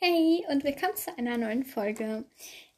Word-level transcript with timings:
Hey 0.00 0.46
und 0.48 0.62
willkommen 0.62 0.94
zu 0.94 1.18
einer 1.18 1.36
neuen 1.36 1.64
Folge. 1.64 2.24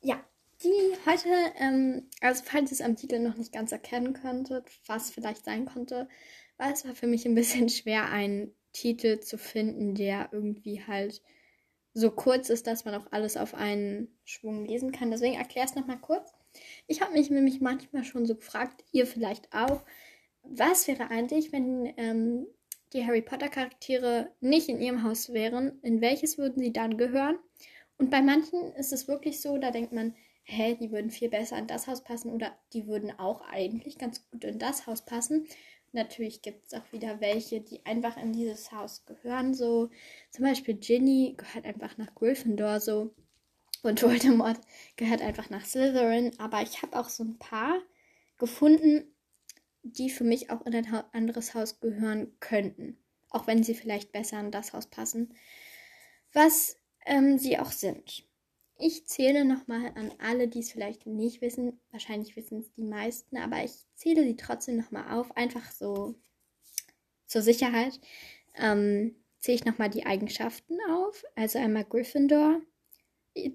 Ja, 0.01 0.25
die 0.63 0.97
heute, 1.05 1.29
ähm, 1.59 2.09
also 2.23 2.43
falls 2.47 2.71
ihr 2.71 2.77
es 2.77 2.81
am 2.81 2.97
Titel 2.97 3.19
noch 3.19 3.37
nicht 3.37 3.53
ganz 3.53 3.73
erkennen 3.73 4.15
könntet, 4.15 4.65
was 4.87 5.11
vielleicht 5.11 5.45
sein 5.45 5.67
konnte, 5.67 6.09
war 6.57 6.73
es 6.73 6.87
war 6.87 6.95
für 6.95 7.07
mich 7.07 7.27
ein 7.27 7.35
bisschen 7.35 7.69
schwer, 7.69 8.11
einen 8.11 8.55
Titel 8.73 9.21
zu 9.21 9.37
finden, 9.37 9.95
der 9.95 10.31
irgendwie 10.33 10.83
halt 10.83 11.21
so 11.93 12.11
kurz 12.11 12.49
ist, 12.49 12.67
dass 12.67 12.87
man 12.87 12.95
auch 12.95 13.13
alles 13.13 13.37
auf 13.37 13.53
einen 13.53 14.09
Schwung 14.25 14.65
lesen 14.65 14.91
kann. 14.91 15.11
Deswegen 15.11 15.35
erkläre 15.35 15.67
es 15.67 15.75
nochmal 15.75 15.99
kurz. 15.99 16.33
Ich 16.87 17.03
habe 17.03 17.13
mich 17.13 17.29
nämlich 17.29 17.61
manchmal 17.61 18.05
schon 18.05 18.25
so 18.25 18.35
gefragt, 18.35 18.83
ihr 18.93 19.07
vielleicht 19.07 19.53
auch, 19.53 19.83
was 20.43 20.89
wäre 20.89 21.11
eigentlich, 21.11 21.53
wenn 21.53 21.93
ähm, 21.99 22.47
die 22.93 23.07
Harry 23.07 23.23
Potter 23.23 23.49
Charaktere 23.49 24.31
nicht 24.41 24.69
in 24.69 24.81
ihrem 24.81 25.03
Haus 25.03 25.33
wären, 25.33 25.81
in 25.83 26.01
welches 26.01 26.39
würden 26.39 26.63
sie 26.63 26.73
dann 26.73 26.97
gehören? 26.97 27.39
Und 27.99 28.11
bei 28.11 28.23
manchen 28.23 28.73
ist 28.75 28.93
es 28.93 29.09
wirklich 29.09 29.41
so, 29.41 29.59
da 29.59 29.71
denkt 29.71 29.93
man, 29.93 30.15
hä, 30.45 30.77
die 30.81 30.91
würden 30.91 31.11
viel 31.11 31.29
besser 31.29 31.59
in 31.59 31.67
das 31.67 31.87
Haus 31.87 32.03
passen 32.03 32.33
oder 32.33 32.57
die 32.73 32.87
würden 32.87 33.13
auch 33.19 33.43
eigentlich 33.43 33.99
ganz 33.99 34.29
gut 34.31 34.45
in 34.45 34.59
das 34.59 34.87
Haus 34.87 35.05
passen. 35.05 35.47
Natürlich 35.93 36.43
gibt 36.43 36.67
es 36.67 36.75
auch 36.75 36.93
wieder 36.93 37.21
welche, 37.21 37.61
die 37.61 37.85
einfach 37.85 38.17
in 38.17 38.33
dieses 38.33 38.73
Haus 38.73 39.05
gehören. 39.07 39.55
So 39.55 39.91
zum 40.31 40.45
Beispiel 40.45 40.75
Ginny 40.75 41.35
gehört 41.37 41.65
einfach 41.65 41.97
nach 41.99 42.15
Gryffindor 42.15 42.81
so. 42.81 43.15
Und 43.83 44.03
Voldemort 44.03 44.61
gehört 44.97 45.23
einfach 45.23 45.51
nach 45.51 45.65
Slytherin. 45.65 46.33
Aber 46.39 46.63
ich 46.63 46.83
habe 46.83 46.99
auch 46.99 47.09
so 47.09 47.25
ein 47.25 47.39
paar 47.39 47.81
gefunden, 48.39 49.05
die 49.83 50.11
für 50.11 50.25
mich 50.25 50.51
auch 50.51 50.65
in 50.67 50.75
ein 50.75 50.87
anderes 51.13 51.55
Haus 51.55 51.81
gehören 51.81 52.33
könnten. 52.41 52.99
Auch 53.31 53.47
wenn 53.47 53.63
sie 53.63 53.75
vielleicht 53.75 54.13
besser 54.13 54.41
in 54.41 54.51
das 54.51 54.73
Haus 54.73 54.87
passen. 54.87 55.35
Was 56.33 56.77
ähm, 57.07 57.39
sie 57.39 57.59
auch 57.59 57.73
sind. 57.73 58.27
Ich 58.79 59.07
zähle 59.07 59.45
nochmal 59.45 59.93
an 59.95 60.13
alle, 60.19 60.49
die 60.49 60.61
es 60.61 60.73
vielleicht 60.73 61.07
nicht 61.07 61.43
wissen. 61.43 61.81
Wahrscheinlich 61.91 62.35
wissen 62.37 62.61
es 62.61 62.73
die 62.73 62.83
meisten, 62.83 63.37
aber 63.37 63.63
ich 63.63 63.73
zähle 63.95 64.25
sie 64.25 64.37
trotzdem 64.37 64.77
nochmal 64.77 65.13
auf. 65.19 65.37
Einfach 65.37 65.71
so 65.71 66.15
zur 67.27 67.43
Sicherheit. 67.43 68.01
Ähm, 68.57 69.17
zähle 69.39 69.57
ich 69.57 69.65
nochmal 69.65 69.91
die 69.91 70.07
Eigenschaften 70.07 70.79
auf. 70.91 71.25
Also 71.37 71.59
einmal 71.59 71.85
Gryffindor. 71.85 72.61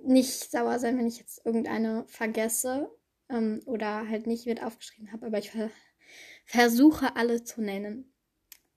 Nicht 0.03 0.51
sauer 0.51 0.79
sein, 0.79 0.97
wenn 0.97 1.07
ich 1.07 1.17
jetzt 1.17 1.45
irgendeine 1.45 2.05
vergesse 2.07 2.89
ähm, 3.29 3.61
oder 3.65 4.07
halt 4.07 4.27
nicht 4.27 4.45
mit 4.45 4.63
aufgeschrieben 4.63 5.11
habe, 5.11 5.25
aber 5.25 5.37
ich 5.37 5.51
versuche 6.45 7.15
alle 7.15 7.43
zu 7.43 7.61
nennen. 7.61 8.11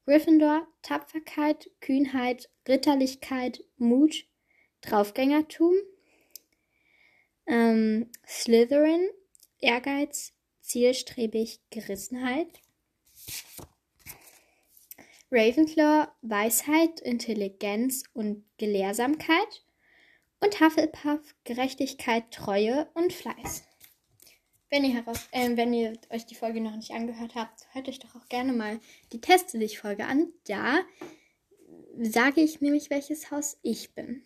Gryffindor, 0.05 0.66
Tapferkeit, 0.83 1.70
Kühnheit, 1.80 2.48
Ritterlichkeit, 2.66 3.62
Mut, 3.77 4.24
Draufgängertum. 4.80 5.74
Ähm, 7.46 8.11
Slytherin, 8.27 9.08
Ehrgeiz, 9.61 10.33
zielstrebig, 10.62 11.61
Gerissenheit. 11.70 12.48
Ravenclaw, 15.30 16.08
Weisheit, 16.22 17.00
Intelligenz 17.00 18.05
und 18.14 18.44
Gelehrsamkeit. 18.56 19.62
Und 20.41 20.58
Hufflepuff, 20.61 21.34
Gerechtigkeit, 21.44 22.30
Treue 22.30 22.89
und 22.94 23.12
Fleiß. 23.12 23.67
Wenn 24.70 24.84
ihr, 24.84 24.94
heraus, 24.94 25.28
äh, 25.30 25.56
wenn 25.56 25.72
ihr 25.72 25.98
euch 26.11 26.27
die 26.27 26.34
Folge 26.34 26.61
noch 26.61 26.77
nicht 26.77 26.92
angehört 26.92 27.34
habt, 27.34 27.66
hört 27.72 27.88
euch 27.88 27.98
doch 27.98 28.14
auch 28.14 28.28
gerne 28.28 28.52
mal 28.52 28.80
die 29.12 29.20
Teste 29.20 29.58
dich 29.58 29.78
Folge 29.78 30.05
an. 30.05 30.28
Da 30.47 30.80
sage 31.98 32.42
ich 32.42 32.61
nämlich, 32.61 32.91
welches 32.91 33.30
Haus 33.30 33.58
ich 33.62 33.94
bin. 33.94 34.22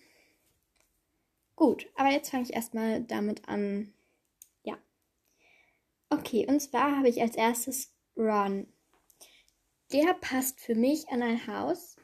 Gut, 1.55 1.89
aber 1.95 2.11
jetzt 2.11 2.31
fange 2.31 2.43
ich 2.43 2.55
erstmal 2.55 3.03
damit 3.03 3.48
an. 3.48 3.93
Ja. 4.65 4.77
Okay, 6.11 6.47
und 6.47 6.61
zwar 6.61 6.97
habe 6.97 7.09
ich 7.09 7.20
als 7.20 7.37
erstes 7.37 7.92
Ron. 8.17 8.67
Der 9.92 10.14
passt 10.14 10.61
für 10.61 10.74
mich 10.74 11.09
an 11.09 11.23
ein 11.23 11.47
Haus, 11.47 11.97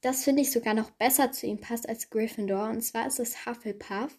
das 0.00 0.24
finde 0.24 0.42
ich 0.42 0.52
sogar 0.52 0.74
noch 0.74 0.90
besser 0.90 1.32
zu 1.32 1.46
ihm 1.46 1.60
passt 1.60 1.88
als 1.88 2.10
Gryffindor. 2.10 2.68
Und 2.68 2.80
zwar 2.82 3.06
ist 3.06 3.18
es 3.18 3.44
Hufflepuff, 3.44 4.16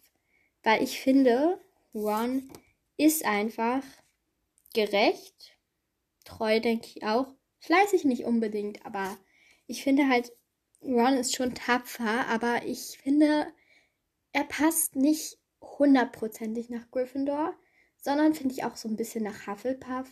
weil 0.63 0.83
ich 0.83 0.99
finde, 0.99 1.61
Ron 1.93 2.51
ist 2.97 3.25
einfach 3.25 3.83
gerecht, 4.73 5.57
treu, 6.25 6.59
denke 6.59 6.87
ich 6.87 7.03
auch. 7.03 7.27
Fleißig 7.59 8.05
nicht 8.05 8.25
unbedingt, 8.25 8.85
aber 8.85 9.17
ich 9.65 9.83
finde 9.83 10.07
halt, 10.07 10.31
Ron 10.81 11.13
ist 11.13 11.35
schon 11.35 11.55
tapfer, 11.55 12.27
aber 12.27 12.63
ich 12.65 12.97
finde, 13.01 13.47
er 14.31 14.43
passt 14.43 14.95
nicht 14.95 15.39
hundertprozentig 15.61 16.69
nach 16.69 16.89
Gryffindor, 16.91 17.55
sondern 17.97 18.33
finde 18.33 18.53
ich 18.53 18.63
auch 18.63 18.75
so 18.75 18.87
ein 18.87 18.95
bisschen 18.95 19.23
nach 19.23 19.47
Hufflepuff. 19.47 20.07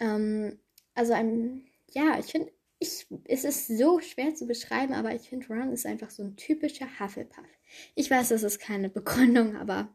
Ähm, 0.00 0.58
also 0.94 1.12
ein, 1.12 1.64
ja, 1.92 2.18
ich 2.18 2.26
finde, 2.26 2.52
ich, 2.78 3.06
es 3.24 3.44
ist 3.44 3.68
so 3.68 4.00
schwer 4.00 4.34
zu 4.34 4.46
beschreiben, 4.46 4.94
aber 4.94 5.14
ich 5.14 5.28
finde, 5.28 5.46
Ron 5.48 5.72
ist 5.72 5.86
einfach 5.86 6.10
so 6.10 6.22
ein 6.22 6.36
typischer 6.36 6.88
Hufflepuff. 6.98 7.46
Ich 7.94 8.10
weiß, 8.10 8.30
das 8.30 8.42
ist 8.42 8.58
keine 8.58 8.88
Begründung, 8.90 9.56
aber 9.56 9.88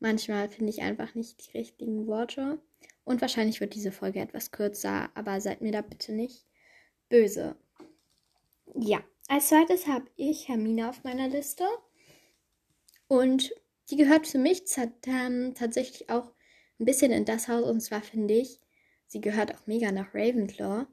Manchmal 0.00 0.48
finde 0.48 0.70
ich 0.70 0.82
einfach 0.82 1.14
nicht 1.14 1.46
die 1.46 1.58
richtigen 1.58 2.06
Worte. 2.06 2.60
Und 3.04 3.20
wahrscheinlich 3.20 3.60
wird 3.60 3.74
diese 3.74 3.90
Folge 3.90 4.20
etwas 4.20 4.50
kürzer, 4.50 5.10
aber 5.14 5.40
seid 5.40 5.60
mir 5.62 5.72
da 5.72 5.80
bitte 5.80 6.12
nicht 6.12 6.46
böse. 7.08 7.56
Ja, 8.74 9.02
als 9.28 9.48
zweites 9.48 9.86
habe 9.86 10.06
ich 10.16 10.48
Hermine 10.48 10.88
auf 10.90 11.04
meiner 11.04 11.28
Liste. 11.28 11.64
Und 13.08 13.52
die 13.90 13.96
gehört 13.96 14.26
für 14.26 14.38
mich 14.38 14.64
tatsächlich 14.66 16.10
auch 16.10 16.32
ein 16.78 16.84
bisschen 16.84 17.10
in 17.10 17.24
das 17.24 17.48
Haus. 17.48 17.64
Und 17.64 17.80
zwar 17.80 18.02
finde 18.02 18.34
ich, 18.34 18.60
sie 19.06 19.20
gehört 19.20 19.54
auch 19.54 19.66
mega 19.66 19.90
nach 19.90 20.14
Ravenclaw. 20.14 20.86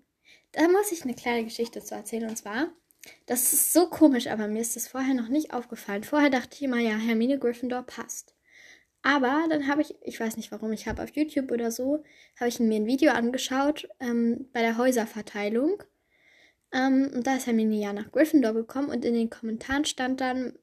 Da 0.54 0.68
muss 0.70 0.92
ich 0.94 1.04
eine 1.04 1.16
kleine 1.16 1.44
Geschichte 1.44 1.84
zu 1.84 1.96
erzählen. 1.96 2.30
Und 2.30 2.38
zwar, 2.38 2.70
das 3.26 3.52
ist 3.52 3.74
so 3.74 3.90
komisch, 3.90 4.28
aber 4.28 4.48
mir 4.48 4.62
ist 4.62 4.78
das 4.78 4.88
vorher 4.88 5.14
noch 5.14 5.28
nicht 5.28 5.54
aufgefallen. 5.54 6.06
Vorher 6.06 6.30
dachte 6.30 6.56
ich 6.56 6.64
immer, 6.64 6.80
ja, 6.80 6.96
Hermine 6.96 7.38
Gryffindor 7.38 7.84
passt. 7.84 8.36
Aber 9.06 9.46
dann 9.48 9.68
habe 9.68 9.84
ich, 9.84 9.94
ich 10.02 10.20
weiß 10.20 10.36
nicht 10.36 10.52
warum, 10.52 10.72
ich 10.74 10.88
habe 10.88 11.04
auf 11.04 11.16
YouTube 11.16 11.52
oder 11.52 11.70
so, 11.70 12.04
habe 12.40 12.50
ich 12.50 12.60
mir 12.60 12.76
ein 12.76 12.88
Video 12.88 13.12
angeschaut 13.12 13.88
ähm, 14.00 14.50
bei 14.52 14.62
der 14.62 14.80
Häuserverteilung. 14.80 15.84
Ähm, 16.72 17.12
und 17.14 17.28
da 17.28 17.36
ist 17.36 17.46
Hermine 17.46 17.76
ja 17.76 17.94
nach 17.94 18.12
Gryffindor 18.12 18.56
gekommen 18.56 18.90
und 18.90 19.06
in 19.06 19.14
den 19.14 19.30
Kommentaren 19.30 19.86
stand 19.86 20.22
dann, 20.22 20.58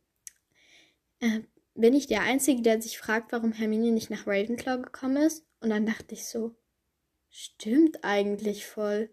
äh, 1.21 1.43
bin 1.77 1.95
ich 1.95 2.09
der 2.09 2.23
Einzige, 2.23 2.63
der 2.63 2.83
sich 2.83 2.99
fragt, 2.99 3.31
warum 3.31 3.53
Hermine 3.53 3.93
nicht 3.93 4.11
nach 4.11 4.27
Ravenclaw 4.27 4.83
gekommen 4.83 5.19
ist? 5.19 5.47
Und 5.61 5.71
dann 5.71 5.87
dachte 5.87 6.13
ich 6.13 6.27
so, 6.27 6.57
stimmt 7.31 8.03
eigentlich 8.03 8.67
voll. 8.67 9.09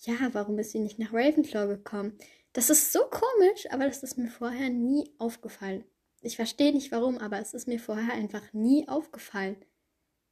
Ja, 0.00 0.16
warum 0.32 0.58
ist 0.58 0.72
sie 0.72 0.80
nicht 0.80 0.98
nach 0.98 1.12
Ravenclaw 1.12 1.68
gekommen? 1.68 2.18
Das 2.52 2.68
ist 2.68 2.92
so 2.92 3.04
komisch, 3.04 3.70
aber 3.70 3.84
das 3.84 4.02
ist 4.02 4.18
mir 4.18 4.28
vorher 4.28 4.70
nie 4.70 5.08
aufgefallen. 5.18 5.84
Ich 6.22 6.36
verstehe 6.36 6.72
nicht 6.72 6.92
warum, 6.92 7.18
aber 7.18 7.38
es 7.40 7.54
ist 7.54 7.66
mir 7.66 7.80
vorher 7.80 8.12
einfach 8.12 8.52
nie 8.52 8.86
aufgefallen. 8.88 9.56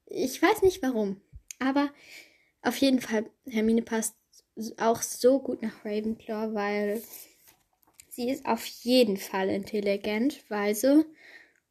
Ich 0.05 0.41
weiß 0.41 0.63
nicht 0.63 0.83
warum. 0.83 1.21
Aber 1.59 1.91
auf 2.63 2.77
jeden 2.77 3.01
Fall, 3.01 3.31
Hermine 3.47 3.83
passt 3.83 4.17
auch 4.79 5.03
so 5.03 5.41
gut 5.41 5.63
nach 5.63 5.85
Ravenclaw, 5.85 6.55
weil 6.55 7.03
sie 8.09 8.29
ist 8.29 8.45
auf 8.47 8.65
jeden 8.65 9.17
Fall 9.17 9.49
intelligent, 9.49 10.49
weise 10.51 11.07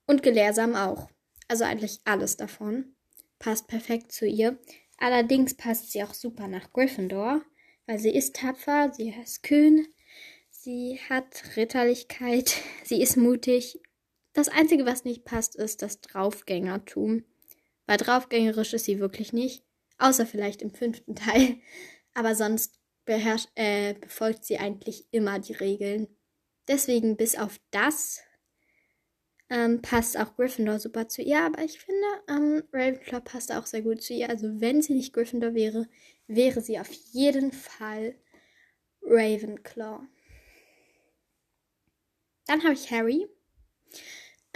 und 0.08 0.24
gelehrsam 0.24 0.76
auch. 0.76 1.10
Also 1.48 1.64
eigentlich 1.64 2.00
alles 2.06 2.38
davon 2.38 2.96
passt 3.40 3.68
perfekt 3.68 4.12
zu 4.12 4.26
ihr. 4.26 4.58
Allerdings 4.98 5.54
passt 5.54 5.92
sie 5.92 6.04
auch 6.04 6.14
super 6.14 6.48
nach 6.48 6.74
Gryffindor, 6.74 7.42
weil 7.86 8.00
sie 8.00 8.10
ist 8.16 8.36
tapfer, 8.36 8.92
sie 8.94 9.14
ist 9.22 9.44
kühn, 9.44 9.88
sie 10.50 11.00
hat 11.10 11.56
Ritterlichkeit, 11.56 12.56
sie 12.84 13.02
ist 13.02 13.16
mutig 13.16 13.80
das 14.38 14.50
Einzige, 14.50 14.86
was 14.86 15.04
nicht 15.04 15.26
passt, 15.26 15.56
ist 15.56 15.82
das 15.82 16.00
Draufgängertum. 16.02 17.26
Weil 17.88 17.98
draufgängerisch 17.98 18.74
ist 18.74 18.86
sie 18.86 19.00
wirklich 19.00 19.34
nicht. 19.34 19.64
Außer 19.98 20.28
vielleicht 20.28 20.62
im 20.62 20.70
fünften 20.70 21.16
Teil. 21.16 21.58
Aber 22.14 22.36
sonst 22.36 22.80
äh, 23.06 23.94
befolgt 23.96 24.46
sie 24.46 24.60
eigentlich 24.60 25.08
immer 25.12 25.40
die 25.40 25.54
Regeln. 25.54 26.08
Deswegen 26.68 27.18
bis 27.18 27.36
auf 27.36 27.60
das 27.72 28.22
ähm, 29.50 29.82
passt 29.82 30.20
auch 30.20 30.36
Gryffindor 30.36 30.80
super 30.80 31.08
zu 31.08 31.24
ihr. 31.24 31.42
Aber 31.42 31.64
ich 31.64 31.80
finde, 31.80 32.06
ähm, 32.28 32.64
Ravenclaw 32.72 33.22
passt 33.22 33.52
auch 33.52 33.66
sehr 33.66 33.82
gut 33.82 34.04
zu 34.04 34.14
ihr. 34.14 34.30
Also 34.30 34.62
wenn 34.62 34.84
sie 34.84 34.94
nicht 34.94 35.14
Gryffindor 35.14 35.56
wäre, 35.56 35.88
wäre 36.28 36.62
sie 36.62 36.80
auf 36.80 36.92
jeden 36.92 37.52
Fall 37.52 38.14
Ravenclaw. 39.02 40.02
Dann 42.46 42.64
habe 42.64 42.74
ich 42.74 42.92
Harry. 42.92 43.28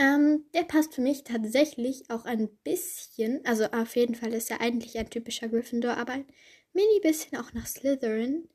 Ähm, 0.02 0.46
der 0.54 0.64
passt 0.64 0.96
für 0.96 1.02
mich 1.02 1.24
tatsächlich 1.24 2.10
auch 2.10 2.26
ein 2.26 2.50
bisschen, 2.64 3.46
also 3.46 3.66
auf 3.66 3.96
jeden 3.96 4.16
Fall 4.16 4.34
ist 4.34 4.50
er 4.50 4.62
eigentlich 4.62 4.98
ein 4.98 5.10
typischer 5.10 5.48
Gryffindor, 5.48 5.98
aber 5.98 6.14
ein 6.14 6.26
mini 6.74 7.00
bisschen 7.02 7.38
auch 7.38 7.54
nach 7.54 7.68
Slytherin, 7.68 8.50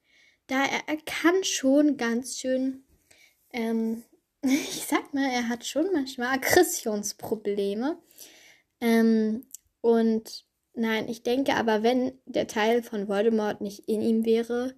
da 0.48 0.64
er, 0.64 0.88
er 0.88 0.96
kann 1.04 1.44
schon 1.44 1.96
ganz 1.96 2.38
schön 2.38 2.84
ähm, 3.52 4.02
ich 4.42 4.86
sag 4.86 5.12
mal, 5.14 5.28
er 5.28 5.48
hat 5.48 5.66
schon 5.66 5.92
manchmal 5.92 6.34
Aggressionsprobleme. 6.34 7.98
Ähm, 8.80 9.46
und 9.80 10.44
nein, 10.74 11.08
ich 11.08 11.22
denke 11.22 11.54
aber, 11.54 11.82
wenn 11.82 12.12
der 12.26 12.46
Teil 12.46 12.82
von 12.82 13.08
Voldemort 13.08 13.60
nicht 13.60 13.88
in 13.88 14.02
ihm 14.02 14.24
wäre, 14.24 14.74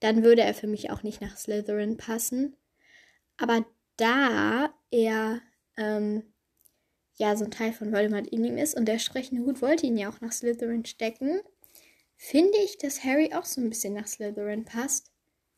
dann 0.00 0.22
würde 0.22 0.42
er 0.42 0.54
für 0.54 0.66
mich 0.66 0.90
auch 0.90 1.02
nicht 1.02 1.20
nach 1.20 1.36
Slytherin 1.36 1.96
passen. 1.96 2.56
Aber 3.36 3.64
da 3.96 4.72
er 4.90 5.40
ähm, 5.80 6.22
ja 7.16 7.36
so 7.36 7.44
ein 7.44 7.50
Teil 7.50 7.72
von 7.72 7.92
Voldemort 7.92 8.26
in 8.28 8.44
ihm 8.44 8.56
ist 8.56 8.76
und 8.76 8.86
der 8.86 8.98
sprechende 8.98 9.44
Hut 9.44 9.62
wollte 9.62 9.86
ihn 9.86 9.98
ja 9.98 10.08
auch 10.10 10.20
nach 10.20 10.32
Slytherin 10.32 10.84
stecken, 10.84 11.40
finde 12.16 12.58
ich, 12.64 12.78
dass 12.78 13.04
Harry 13.04 13.32
auch 13.34 13.44
so 13.44 13.60
ein 13.60 13.68
bisschen 13.68 13.94
nach 13.94 14.06
Slytherin 14.06 14.64
passt. 14.64 15.10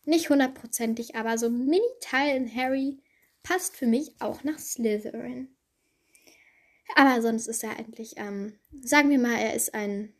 Nicht 0.04 0.30
hundertprozentig, 0.30 1.14
aber 1.14 1.38
so 1.38 1.46
ein 1.46 1.66
Mini-Teil 1.66 2.36
in 2.36 2.54
Harry 2.54 2.98
passt 3.42 3.76
für 3.76 3.86
mich 3.86 4.20
auch 4.20 4.42
nach 4.44 4.58
Slytherin. 4.58 5.48
Aber 6.96 7.22
sonst 7.22 7.46
ist 7.46 7.62
er 7.64 7.78
eigentlich, 7.78 8.14
ähm, 8.16 8.58
sagen 8.82 9.10
wir 9.10 9.19
mal, 9.19 9.38
er 9.38 9.54
ist 9.54 9.74
ein 9.74 10.12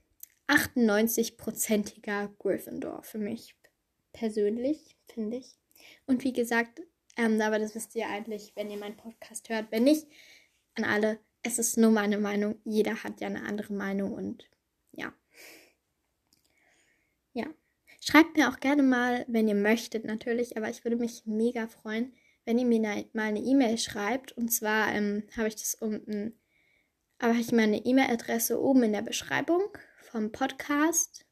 98-prozentiger 0.47 2.29
Gryffindor 2.39 3.03
für 3.03 3.19
mich 3.19 3.57
persönlich, 4.13 4.97
finde 5.07 5.39
ich. 5.39 5.57
Und 6.07 6.25
wie 6.25 6.33
gesagt, 6.33 6.81
ähm, 7.17 7.41
aber 7.41 7.59
das 7.59 7.75
wisst 7.75 7.95
ihr 7.95 8.09
eigentlich, 8.09 8.53
wenn 8.55 8.71
ihr 8.71 8.79
meinen 8.79 8.97
Podcast 8.97 9.49
hört. 9.49 9.71
Wenn 9.71 9.85
nicht, 9.85 10.07
an 10.75 10.85
alle, 10.85 11.19
es 11.43 11.59
ist 11.59 11.77
nur 11.77 11.91
meine 11.91 12.19
Meinung. 12.19 12.57
Jeder 12.65 13.03
hat 13.05 13.21
ja 13.21 13.27
eine 13.29 13.43
andere 13.43 13.73
Meinung 13.73 14.13
und 14.13 14.49
ja. 14.93 15.13
Ja. 17.33 17.47
Schreibt 18.01 18.37
mir 18.37 18.49
auch 18.49 18.61
gerne 18.61 18.83
mal, 18.83 19.25
wenn 19.29 19.49
ihr 19.49 19.55
möchtet, 19.55 20.05
natürlich, 20.05 20.57
aber 20.57 20.71
ich 20.71 20.85
würde 20.85 20.97
mich 20.97 21.23
mega 21.27 21.67
freuen, 21.69 22.15
wenn 22.45 22.59
ihr 22.59 22.67
mir 22.67 22.81
ne, 22.81 23.09
mal 23.13 23.29
eine 23.29 23.41
E-Mail 23.41 23.79
schreibt. 23.79 24.33
Und 24.33 24.49
zwar 24.49 24.93
ähm, 24.93 25.25
habe 25.37 25.49
ich 25.49 25.57
das 25.57 25.75
unten, 25.75 26.39
habe 27.21 27.39
ich 27.39 27.53
meine 27.53 27.85
E-Mail-Adresse 27.85 28.61
oben 28.61 28.85
in 28.85 28.93
der 28.93 29.03
Beschreibung 29.03 29.63
vom 30.01 30.33
Podcast. 30.33 31.25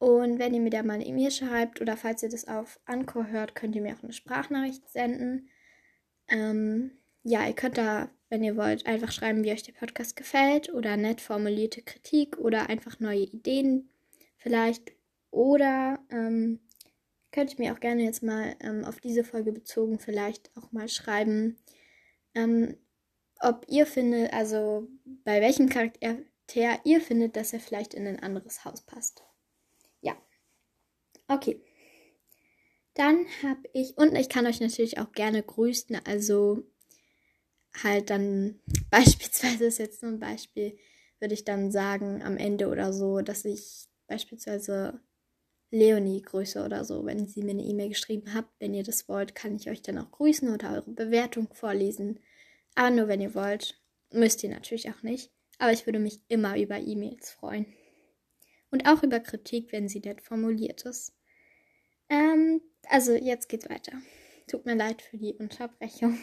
Und 0.00 0.38
wenn 0.38 0.54
ihr 0.54 0.62
mir 0.62 0.70
da 0.70 0.82
mal 0.82 0.94
eine 0.94 1.04
E-Mail 1.04 1.30
schreibt 1.30 1.82
oder 1.82 1.94
falls 1.94 2.22
ihr 2.22 2.30
das 2.30 2.48
auf 2.48 2.80
Anchor 2.86 3.26
hört, 3.26 3.54
könnt 3.54 3.76
ihr 3.76 3.82
mir 3.82 3.94
auch 3.94 4.02
eine 4.02 4.14
Sprachnachricht 4.14 4.88
senden. 4.88 5.50
Ähm, 6.26 6.92
ja, 7.22 7.46
ihr 7.46 7.52
könnt 7.52 7.76
da, 7.76 8.08
wenn 8.30 8.42
ihr 8.42 8.56
wollt, 8.56 8.86
einfach 8.86 9.12
schreiben, 9.12 9.44
wie 9.44 9.52
euch 9.52 9.62
der 9.62 9.74
Podcast 9.74 10.16
gefällt 10.16 10.72
oder 10.72 10.96
nett 10.96 11.20
formulierte 11.20 11.82
Kritik 11.82 12.38
oder 12.38 12.70
einfach 12.70 12.98
neue 12.98 13.24
Ideen 13.24 13.90
vielleicht. 14.38 14.90
Oder 15.30 15.98
ähm, 16.08 16.60
könnt 17.30 17.52
ihr 17.52 17.58
mir 17.58 17.74
auch 17.74 17.80
gerne 17.80 18.02
jetzt 18.02 18.22
mal 18.22 18.56
ähm, 18.60 18.86
auf 18.86 19.00
diese 19.00 19.22
Folge 19.22 19.52
bezogen 19.52 19.98
vielleicht 19.98 20.50
auch 20.56 20.72
mal 20.72 20.88
schreiben, 20.88 21.58
ähm, 22.34 22.74
ob 23.38 23.66
ihr 23.68 23.84
findet, 23.84 24.32
also 24.32 24.88
bei 25.26 25.42
welchem 25.42 25.68
Charakter 25.68 26.16
ihr 26.84 27.02
findet, 27.02 27.36
dass 27.36 27.52
er 27.52 27.60
vielleicht 27.60 27.92
in 27.92 28.06
ein 28.06 28.20
anderes 28.20 28.64
Haus 28.64 28.80
passt. 28.80 29.24
Okay. 31.30 31.62
Dann 32.94 33.24
habe 33.44 33.62
ich, 33.72 33.96
und 33.96 34.16
ich 34.16 34.28
kann 34.28 34.46
euch 34.46 34.60
natürlich 34.60 34.98
auch 34.98 35.12
gerne 35.12 35.44
grüßen, 35.44 35.96
also 36.04 36.64
halt 37.84 38.10
dann 38.10 38.58
beispielsweise 38.90 39.66
ist 39.66 39.78
jetzt 39.78 40.02
nur 40.02 40.10
ein 40.10 40.18
Beispiel, 40.18 40.76
würde 41.20 41.34
ich 41.34 41.44
dann 41.44 41.70
sagen 41.70 42.20
am 42.22 42.36
Ende 42.36 42.66
oder 42.66 42.92
so, 42.92 43.20
dass 43.20 43.44
ich 43.44 43.86
beispielsweise 44.08 45.00
Leonie 45.70 46.20
grüße 46.20 46.64
oder 46.64 46.84
so, 46.84 47.06
wenn 47.06 47.28
sie 47.28 47.44
mir 47.44 47.52
eine 47.52 47.62
E-Mail 47.62 47.90
geschrieben 47.90 48.34
habt. 48.34 48.50
Wenn 48.58 48.74
ihr 48.74 48.82
das 48.82 49.08
wollt, 49.08 49.36
kann 49.36 49.54
ich 49.54 49.70
euch 49.70 49.82
dann 49.82 49.98
auch 49.98 50.10
grüßen 50.10 50.52
oder 50.52 50.72
eure 50.72 50.90
Bewertung 50.90 51.46
vorlesen. 51.54 52.18
Aber 52.74 52.90
nur 52.90 53.06
wenn 53.06 53.20
ihr 53.20 53.36
wollt. 53.36 53.80
Müsst 54.12 54.42
ihr 54.42 54.50
natürlich 54.50 54.90
auch 54.90 55.04
nicht. 55.04 55.30
Aber 55.58 55.70
ich 55.70 55.86
würde 55.86 56.00
mich 56.00 56.22
immer 56.26 56.58
über 56.58 56.78
E-Mails 56.78 57.30
freuen. 57.30 57.66
Und 58.72 58.88
auch 58.88 59.04
über 59.04 59.20
Kritik, 59.20 59.70
wenn 59.70 59.88
sie 59.88 60.00
nett 60.00 60.22
formuliert 60.22 60.82
ist. 60.82 61.12
Ähm, 62.10 62.60
also 62.88 63.14
jetzt 63.14 63.48
geht's 63.48 63.70
weiter. 63.70 63.92
Tut 64.46 64.66
mir 64.66 64.74
leid 64.74 65.00
für 65.00 65.16
die 65.16 65.34
Unterbrechung. 65.34 66.18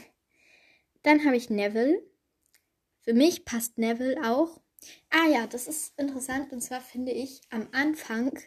Dann 1.01 1.25
habe 1.25 1.38
ich 1.38 1.50
Neville. 1.50 2.04
Für 3.01 3.13
mich 3.13 3.45
passt 3.45 3.78
Neville 3.78 4.22
auch. 4.24 4.62
Ah 5.10 5.28
ja, 5.31 5.48
das 5.48 5.68
ist 5.68 5.98
interessant. 5.98 6.51
Und 6.51 6.62
zwar 6.62 6.81
finde 6.81 7.13
ich, 7.13 7.42
am 7.50 7.69
Anfang 7.72 8.38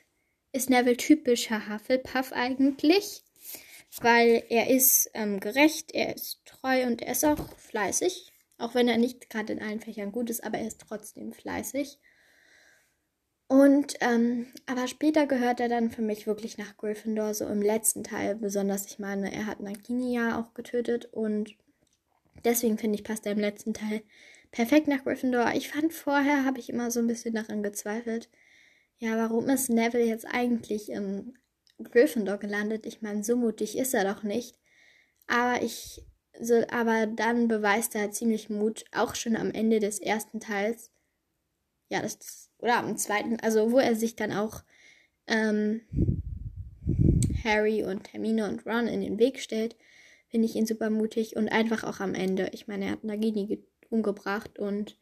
ist 0.52 0.68
Neville 0.68 0.98
typischer 0.98 1.68
Hufflepuff 1.68 2.32
eigentlich. 2.32 3.24
Weil 4.00 4.44
er 4.50 4.70
ist 4.70 5.10
ähm, 5.14 5.40
gerecht, 5.40 5.92
er 5.92 6.14
ist 6.14 6.44
treu 6.44 6.86
und 6.86 7.02
er 7.02 7.12
ist 7.12 7.24
auch 7.24 7.58
fleißig. 7.58 8.30
Auch 8.58 8.74
wenn 8.74 8.86
er 8.86 8.98
nicht 8.98 9.30
gerade 9.30 9.54
in 9.54 9.62
allen 9.62 9.80
Fächern 9.80 10.12
gut 10.12 10.28
ist, 10.28 10.44
aber 10.44 10.58
er 10.58 10.66
ist 10.66 10.80
trotzdem 10.86 11.32
fleißig. 11.32 11.98
Und, 13.50 13.94
ähm, 14.00 14.46
aber 14.66 14.86
später 14.86 15.26
gehört 15.26 15.58
er 15.58 15.68
dann 15.68 15.90
für 15.90 16.02
mich 16.02 16.28
wirklich 16.28 16.56
nach 16.56 16.76
Gryffindor, 16.76 17.34
so 17.34 17.46
im 17.46 17.62
letzten 17.62 18.04
Teil 18.04 18.36
besonders. 18.36 18.86
Ich 18.86 19.00
meine, 19.00 19.34
er 19.34 19.46
hat 19.46 19.58
Nagini 19.58 20.14
ja 20.14 20.40
auch 20.40 20.54
getötet 20.54 21.06
und 21.06 21.56
deswegen 22.44 22.78
finde 22.78 22.94
ich, 22.94 23.02
passt 23.02 23.26
er 23.26 23.32
im 23.32 23.40
letzten 23.40 23.74
Teil 23.74 24.02
perfekt 24.52 24.86
nach 24.86 25.02
Gryffindor. 25.02 25.50
Ich 25.54 25.68
fand 25.68 25.92
vorher, 25.92 26.44
habe 26.44 26.60
ich 26.60 26.70
immer 26.70 26.92
so 26.92 27.00
ein 27.00 27.08
bisschen 27.08 27.34
daran 27.34 27.64
gezweifelt, 27.64 28.30
ja, 28.98 29.16
warum 29.16 29.48
ist 29.48 29.68
Neville 29.68 30.04
jetzt 30.04 30.26
eigentlich 30.26 30.88
im 30.88 31.34
Gryffindor 31.82 32.38
gelandet? 32.38 32.86
Ich 32.86 33.02
meine, 33.02 33.24
so 33.24 33.34
mutig 33.34 33.76
ist 33.76 33.94
er 33.94 34.04
doch 34.04 34.22
nicht. 34.22 34.60
Aber 35.26 35.60
ich, 35.60 36.06
so, 36.40 36.62
aber 36.70 37.08
dann 37.08 37.48
beweist 37.48 37.96
er 37.96 38.12
ziemlich 38.12 38.48
Mut, 38.48 38.84
auch 38.92 39.16
schon 39.16 39.34
am 39.34 39.50
Ende 39.50 39.80
des 39.80 39.98
ersten 39.98 40.38
Teils. 40.38 40.92
Ja, 41.88 42.00
das 42.00 42.49
oder 42.60 42.76
am 42.76 42.96
zweiten, 42.96 43.38
also 43.40 43.72
wo 43.72 43.78
er 43.78 43.94
sich 43.94 44.16
dann 44.16 44.32
auch 44.32 44.62
ähm, 45.26 45.80
Harry 47.44 47.84
und 47.84 48.12
Hermine 48.12 48.48
und 48.48 48.66
Ron 48.66 48.86
in 48.86 49.00
den 49.00 49.18
Weg 49.18 49.40
stellt, 49.40 49.76
finde 50.28 50.46
ich 50.46 50.54
ihn 50.54 50.66
super 50.66 50.90
mutig 50.90 51.36
und 51.36 51.48
einfach 51.48 51.84
auch 51.84 52.00
am 52.00 52.14
Ende. 52.14 52.50
Ich 52.52 52.68
meine, 52.68 52.86
er 52.86 52.92
hat 52.92 53.04
Nagini 53.04 53.62
umgebracht 53.88 54.58
und 54.58 54.96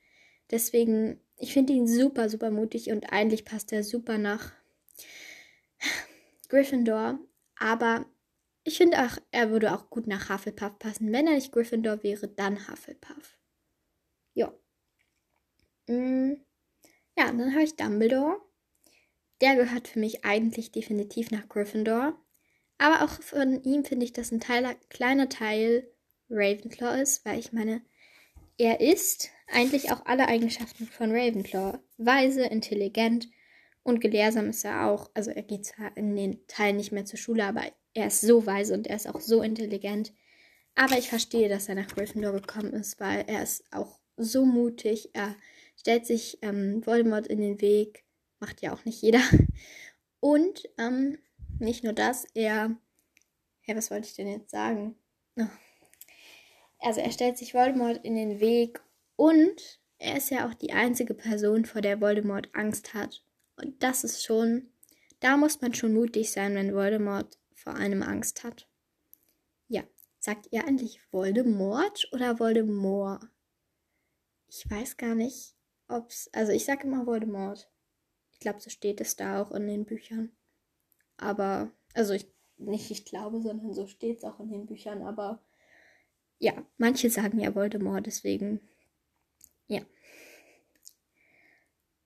deswegen, 0.51 1.21
ich 1.37 1.53
finde 1.53 1.73
ihn 1.73 1.87
super, 1.87 2.29
super 2.29 2.51
mutig 2.51 2.91
und 2.91 3.13
eigentlich 3.13 3.45
passt 3.45 3.73
er 3.73 3.85
super 3.85 4.19
nach 4.19 4.53
Gryffindor, 6.49 7.19
aber 7.59 8.07
ich 8.65 8.77
finde 8.77 8.99
auch, 8.99 9.19
er 9.31 9.51
würde 9.51 9.75
auch 9.75 9.89
gut 9.89 10.07
nach 10.07 10.29
Hufflepuff 10.29 10.79
passen. 10.79 11.13
Wenn 11.13 11.27
er 11.27 11.35
nicht 11.35 11.53
Gryffindor 11.53 12.03
wäre, 12.03 12.29
dann 12.29 12.69
Hufflepuff. 12.69 13.39
Ja. 14.35 14.53
Mm. 15.87 16.35
Ja, 17.19 17.31
und 17.31 17.39
dann 17.39 17.53
habe 17.53 17.65
ich 17.65 17.75
Dumbledore. 17.75 18.41
Der 19.41 19.57
gehört 19.57 19.89
für 19.89 19.99
mich 19.99 20.25
eigentlich 20.25 20.71
definitiv 20.71 21.33
nach 21.33 21.49
Gryffindor. 21.49 22.17
Aber 22.79 23.05
auch 23.05 23.21
von 23.21 23.61
ihm 23.65 23.85
finde 23.85 24.05
ich, 24.05 24.13
dass 24.13 24.31
ein 24.31 24.39
Teil, 24.39 24.77
kleiner 24.89 25.29
Teil 25.29 25.91
Ravenclaw 26.31 27.01
ist, 27.03 27.25
weil 27.25 27.41
ich 27.41 27.53
meine, 27.53 27.83
er 28.57 28.81
ist 28.81 29.31
eigentlich 29.49 29.91
auch 29.91 30.07
alle 30.07 30.29
Eigenschaften 30.29 30.87
von 30.87 31.11
Ravenclaw. 31.11 31.81
Weise, 31.97 32.45
intelligent 32.45 33.29
und 33.83 34.01
gelehrsam 34.01 34.51
ist 34.51 34.65
er 34.65 34.87
auch. 34.87 35.11
Also 35.15 35.33
er 35.33 35.43
geht 35.43 35.67
zwar 35.67 35.97
in 35.97 36.15
den 36.15 36.47
Teilen 36.47 36.77
nicht 36.77 36.93
mehr 36.93 37.05
zur 37.05 37.19
Schule, 37.19 37.45
aber 37.45 37.63
er 37.95 38.07
ist 38.07 38.21
so 38.21 38.47
weise 38.47 38.75
und 38.75 38.87
er 38.87 38.95
ist 38.95 39.09
auch 39.09 39.21
so 39.21 39.43
intelligent. 39.43 40.13
Aber 40.77 40.97
ich 40.97 41.09
verstehe, 41.09 41.49
dass 41.49 41.69
er 41.69 41.75
nach 41.75 41.89
Gryffindor 41.89 42.33
gekommen 42.33 42.75
ist, 42.75 43.01
weil 43.01 43.25
er 43.27 43.43
ist 43.43 43.65
auch 43.73 43.99
so 44.17 44.45
mutig. 44.45 45.11
Er 45.15 45.35
stellt 45.79 46.07
sich 46.07 46.39
ähm, 46.43 46.85
Voldemort 46.85 47.27
in 47.27 47.41
den 47.41 47.61
Weg. 47.61 48.05
Macht 48.41 48.61
ja 48.61 48.73
auch 48.73 48.85
nicht 48.85 49.01
jeder. 49.01 49.23
Und 50.21 50.69
ähm, 50.77 51.19
nicht 51.59 51.85
nur 51.85 51.93
das, 51.93 52.27
er. 52.35 52.77
Ja, 53.67 53.77
was 53.77 53.91
wollte 53.91 54.07
ich 54.07 54.15
denn 54.15 54.29
jetzt 54.29 54.51
sagen? 54.51 54.97
Oh. 55.37 55.47
Also 56.81 57.01
er 57.01 57.11
stellt 57.11 57.39
sich 57.39 57.55
Voldemort 57.55 58.05
in 58.05 58.15
den 58.15 58.41
Weg 58.41 58.81
und 59.17 59.81
er 59.99 60.17
ist 60.17 60.31
ja 60.31 60.49
auch 60.49 60.55
die 60.55 60.73
einzige 60.73 61.13
Person, 61.13 61.65
vor 61.65 61.81
der 61.81 62.01
Voldemort 62.01 62.49
Angst 62.55 62.95
hat. 62.95 63.25
Und 63.57 63.83
das 63.83 64.05
ist 64.05 64.25
schon, 64.25 64.71
da 65.21 65.37
muss 65.37 65.61
man 65.61 65.75
schon 65.75 65.93
mutig 65.93 66.31
sein, 66.31 66.55
wenn 66.55 66.75
Voldemort 66.75 67.39
vor 67.53 67.75
einem 67.75 68.03
Angst 68.03 68.45
hat. 68.45 68.69
Ja, 69.67 69.83
sagt 70.21 70.49
ihr 70.53 70.65
eigentlich 70.65 71.01
Voldemort 71.11 72.09
oder 72.13 72.39
Voldemort? 72.39 73.25
Ich 74.47 74.71
weiß 74.71 74.97
gar 74.97 75.17
nicht 75.17 75.58
ob's, 75.89 76.29
also 76.33 76.53
ich 76.53 76.65
sage 76.65 76.87
immer 76.87 77.07
Voldemort. 77.07 77.71
Ich 78.33 78.41
glaube, 78.41 78.61
so 78.61 78.71
steht 78.71 79.01
es 79.01 79.17
da 79.17 79.43
auch 79.43 79.51
in 79.53 79.67
den 79.67 79.85
Büchern. 79.85 80.31
Aber, 81.17 81.73
also 81.95 82.15
ich, 82.15 82.31
nicht 82.57 82.91
ich 82.91 83.05
glaube, 83.05 83.41
sondern 83.41 83.73
so 83.73 83.87
steht 83.87 84.19
es 84.19 84.25
auch 84.25 84.41
in 84.41 84.51
den 84.51 84.67
Büchern. 84.67 85.03
Aber 85.03 85.43
ja, 86.39 86.53
manche 86.77 87.11
sagen 87.11 87.41
ja 87.41 87.55
Voldemort, 87.55 88.07
deswegen, 88.07 88.61
ja. 89.67 89.81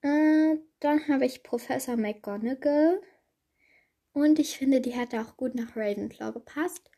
Äh, 0.03 0.59
dann 0.81 1.09
habe 1.09 1.27
ich 1.27 1.43
Professor 1.43 1.97
McGonagall. 1.97 3.01
Und 4.13 4.39
ich 4.39 4.59
finde, 4.59 4.81
die 4.81 4.97
hat 4.97 5.15
auch 5.15 5.37
gut 5.37 5.55
nach 5.55 5.77
Ravenclaw 5.77 6.33
gepasst. 6.33 6.91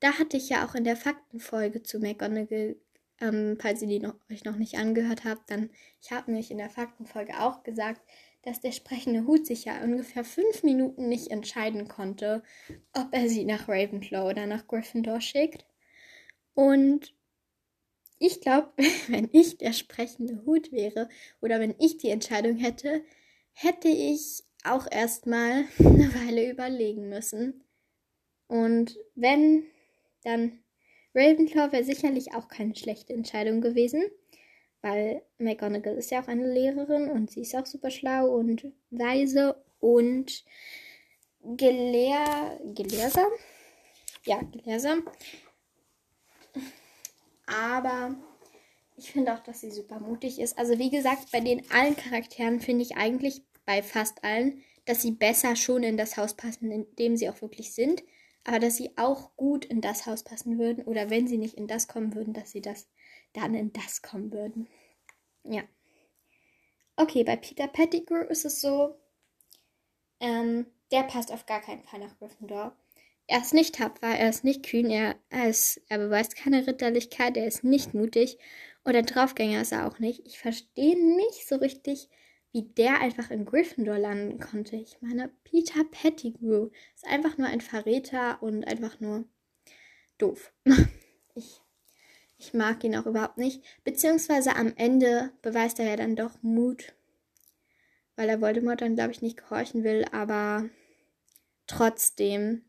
Da 0.00 0.18
hatte 0.18 0.36
ich 0.36 0.48
ja 0.48 0.66
auch 0.66 0.74
in 0.74 0.84
der 0.84 0.96
Faktenfolge 0.96 1.82
zu 1.82 1.98
McGonagall, 1.98 2.76
ähm, 3.20 3.56
falls 3.60 3.82
ihr 3.82 3.88
die 3.88 4.00
noch, 4.00 4.14
euch 4.30 4.44
noch 4.44 4.56
nicht 4.56 4.76
angehört 4.78 5.24
habt, 5.24 5.50
dann, 5.50 5.70
ich 6.02 6.12
habe 6.12 6.30
nämlich 6.30 6.50
in 6.50 6.58
der 6.58 6.70
Faktenfolge 6.70 7.40
auch 7.40 7.62
gesagt, 7.62 8.02
dass 8.42 8.60
der 8.60 8.72
sprechende 8.72 9.26
Hut 9.26 9.46
sich 9.46 9.64
ja 9.64 9.82
ungefähr 9.82 10.24
fünf 10.24 10.62
Minuten 10.62 11.08
nicht 11.08 11.30
entscheiden 11.30 11.88
konnte, 11.88 12.42
ob 12.92 13.08
er 13.12 13.28
sie 13.28 13.44
nach 13.44 13.68
Ravenclaw 13.68 14.30
oder 14.30 14.46
nach 14.46 14.68
Gryffindor 14.68 15.20
schickt. 15.20 15.66
Und 16.54 17.14
ich 18.18 18.40
glaube, 18.40 18.72
wenn 19.08 19.28
ich 19.32 19.58
der 19.58 19.72
sprechende 19.72 20.44
Hut 20.44 20.72
wäre 20.72 21.08
oder 21.40 21.60
wenn 21.60 21.74
ich 21.78 21.98
die 21.98 22.10
Entscheidung 22.10 22.56
hätte, 22.56 23.04
hätte 23.52 23.88
ich 23.88 24.44
auch 24.64 24.86
erstmal 24.90 25.64
eine 25.78 26.14
Weile 26.14 26.50
überlegen 26.50 27.08
müssen. 27.08 27.64
Und 28.48 28.96
wenn, 29.14 29.64
dann 30.22 30.60
Ravenclaw 31.16 31.72
wäre 31.72 31.84
sicherlich 31.84 32.34
auch 32.34 32.48
keine 32.48 32.76
schlechte 32.76 33.14
Entscheidung 33.14 33.60
gewesen 33.60 34.04
weil 34.86 35.22
McGonagall 35.38 35.96
ist 35.96 36.12
ja 36.12 36.22
auch 36.22 36.28
eine 36.28 36.48
Lehrerin 36.48 37.10
und 37.10 37.30
sie 37.30 37.40
ist 37.40 37.56
auch 37.56 37.66
super 37.66 37.90
schlau 37.90 38.28
und 38.28 38.72
weise 38.90 39.60
und 39.80 40.44
gelehr 41.42 42.60
gelehrsam. 42.64 43.30
Ja, 44.24 44.40
gelehrsam. 44.42 45.02
Aber 47.46 48.14
ich 48.96 49.10
finde 49.10 49.34
auch, 49.34 49.40
dass 49.40 49.60
sie 49.60 49.72
super 49.72 49.98
mutig 49.98 50.38
ist. 50.38 50.56
Also 50.56 50.78
wie 50.78 50.90
gesagt, 50.90 51.32
bei 51.32 51.40
den 51.40 51.68
allen 51.70 51.96
Charakteren 51.96 52.60
finde 52.60 52.82
ich 52.82 52.96
eigentlich 52.96 53.42
bei 53.64 53.82
fast 53.82 54.22
allen, 54.22 54.62
dass 54.84 55.02
sie 55.02 55.10
besser 55.10 55.56
schon 55.56 55.82
in 55.82 55.96
das 55.96 56.16
Haus 56.16 56.34
passen, 56.34 56.70
in 56.70 56.86
dem 56.96 57.16
sie 57.16 57.28
auch 57.28 57.42
wirklich 57.42 57.74
sind. 57.74 58.04
Aber 58.48 58.60
dass 58.60 58.76
sie 58.76 58.96
auch 58.96 59.34
gut 59.36 59.64
in 59.64 59.80
das 59.80 60.06
Haus 60.06 60.22
passen 60.22 60.56
würden. 60.56 60.84
Oder 60.84 61.10
wenn 61.10 61.26
sie 61.26 61.36
nicht 61.36 61.54
in 61.54 61.66
das 61.66 61.88
kommen 61.88 62.14
würden, 62.14 62.32
dass 62.32 62.52
sie 62.52 62.60
das 62.60 62.88
dann 63.32 63.54
in 63.54 63.72
das 63.72 64.02
kommen 64.02 64.32
würden. 64.32 64.68
Ja. 65.42 65.62
Okay, 66.94 67.24
bei 67.24 67.34
Peter 67.34 67.66
Pettigrew 67.66 68.22
ist 68.22 68.44
es 68.44 68.60
so, 68.60 68.94
ähm, 70.20 70.66
der 70.92 71.02
passt 71.02 71.32
auf 71.32 71.44
gar 71.46 71.60
keinen 71.60 71.82
Fall 71.82 71.98
nach 71.98 72.16
Gryffindor. 72.18 72.76
Er 73.26 73.40
ist 73.40 73.52
nicht 73.52 73.74
tapfer, 73.74 74.16
er 74.16 74.30
ist 74.30 74.44
nicht 74.44 74.64
kühn, 74.64 74.88
er, 74.90 75.16
er, 75.28 75.48
ist, 75.48 75.80
er 75.88 75.98
beweist 75.98 76.36
keine 76.36 76.68
Ritterlichkeit, 76.68 77.36
er 77.36 77.48
ist 77.48 77.64
nicht 77.64 77.94
mutig 77.94 78.38
und 78.84 78.94
ein 78.94 79.06
Draufgänger 79.06 79.60
ist 79.60 79.72
er 79.72 79.88
auch 79.88 79.98
nicht. 79.98 80.24
Ich 80.24 80.38
verstehe 80.38 80.96
nicht 81.16 81.48
so 81.48 81.56
richtig, 81.56 82.08
wie 82.56 82.62
der 82.62 83.02
einfach 83.02 83.30
in 83.30 83.44
Gryffindor 83.44 83.98
landen 83.98 84.40
konnte. 84.40 84.76
Ich 84.76 85.02
meine, 85.02 85.30
Peter 85.44 85.84
Pettigrew 85.84 86.70
ist 86.94 87.06
einfach 87.06 87.36
nur 87.36 87.48
ein 87.48 87.60
Verräter 87.60 88.42
und 88.42 88.66
einfach 88.66 88.98
nur 88.98 89.24
doof. 90.16 90.54
ich 91.34 91.60
ich 92.38 92.54
mag 92.54 92.82
ihn 92.82 92.96
auch 92.96 93.04
überhaupt 93.04 93.36
nicht. 93.36 93.62
Beziehungsweise 93.84 94.56
am 94.56 94.72
Ende 94.76 95.32
beweist 95.42 95.78
er 95.78 95.86
ja 95.86 95.96
dann 95.96 96.16
doch 96.16 96.42
Mut, 96.42 96.94
weil 98.14 98.30
er 98.30 98.40
Voldemort 98.40 98.80
dann, 98.80 98.94
glaube 98.94 99.12
ich, 99.12 99.20
nicht 99.20 99.36
gehorchen 99.36 99.84
will. 99.84 100.06
Aber 100.12 100.70
trotzdem 101.66 102.64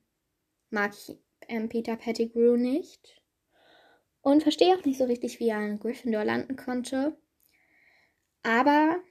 mag 0.70 0.94
ich 0.96 1.17
ähm, 1.48 1.70
Peter 1.70 1.96
Pettigrew 1.96 2.58
nicht. 2.58 3.22
Und 4.20 4.44
verstehe 4.44 4.75
auch 4.75 4.84
nicht 4.84 4.98
so 4.98 5.06
richtig, 5.06 5.39
wie 5.39 5.48
er 5.48 5.65
in 5.65 5.79
Gryffindor 5.79 6.25
landen 6.25 6.58
konnte. 6.58 7.17
Aber 8.44 9.01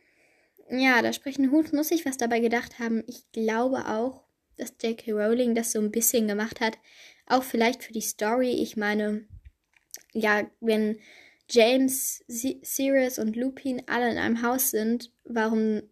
ja, 0.71 1.03
der 1.03 1.13
sprechende 1.13 1.51
Hut 1.51 1.73
muss 1.73 1.89
sich 1.89 2.05
was 2.05 2.17
dabei 2.17 2.41
gedacht 2.41 2.79
haben. 2.79 3.05
Ich 3.07 3.31
glaube 3.33 3.87
auch, 3.87 4.25
dass 4.57 4.75
J.K. 4.83 5.13
Rowling 5.13 5.55
das 5.55 5.73
so 5.73 5.81
ein 5.81 5.91
bisschen 5.91 6.27
gemacht 6.29 6.61
hat. 6.61 6.79
Auch 7.27 7.43
vielleicht 7.43 7.83
für 7.85 7.93
die 7.93 8.01
Story. 8.01 8.51
Ich 8.51 8.77
meine, 8.77 9.27
ja, 10.13 10.49
wenn 10.61 10.99
James, 11.49 12.25
Sirius 12.27 13.19
und 13.19 13.37
Lupin 13.37 13.83
alle 13.87 14.11
in 14.11 14.19
einem 14.19 14.43
Haus 14.43 14.71
sind, 14.71 15.13
warum, 15.25 15.83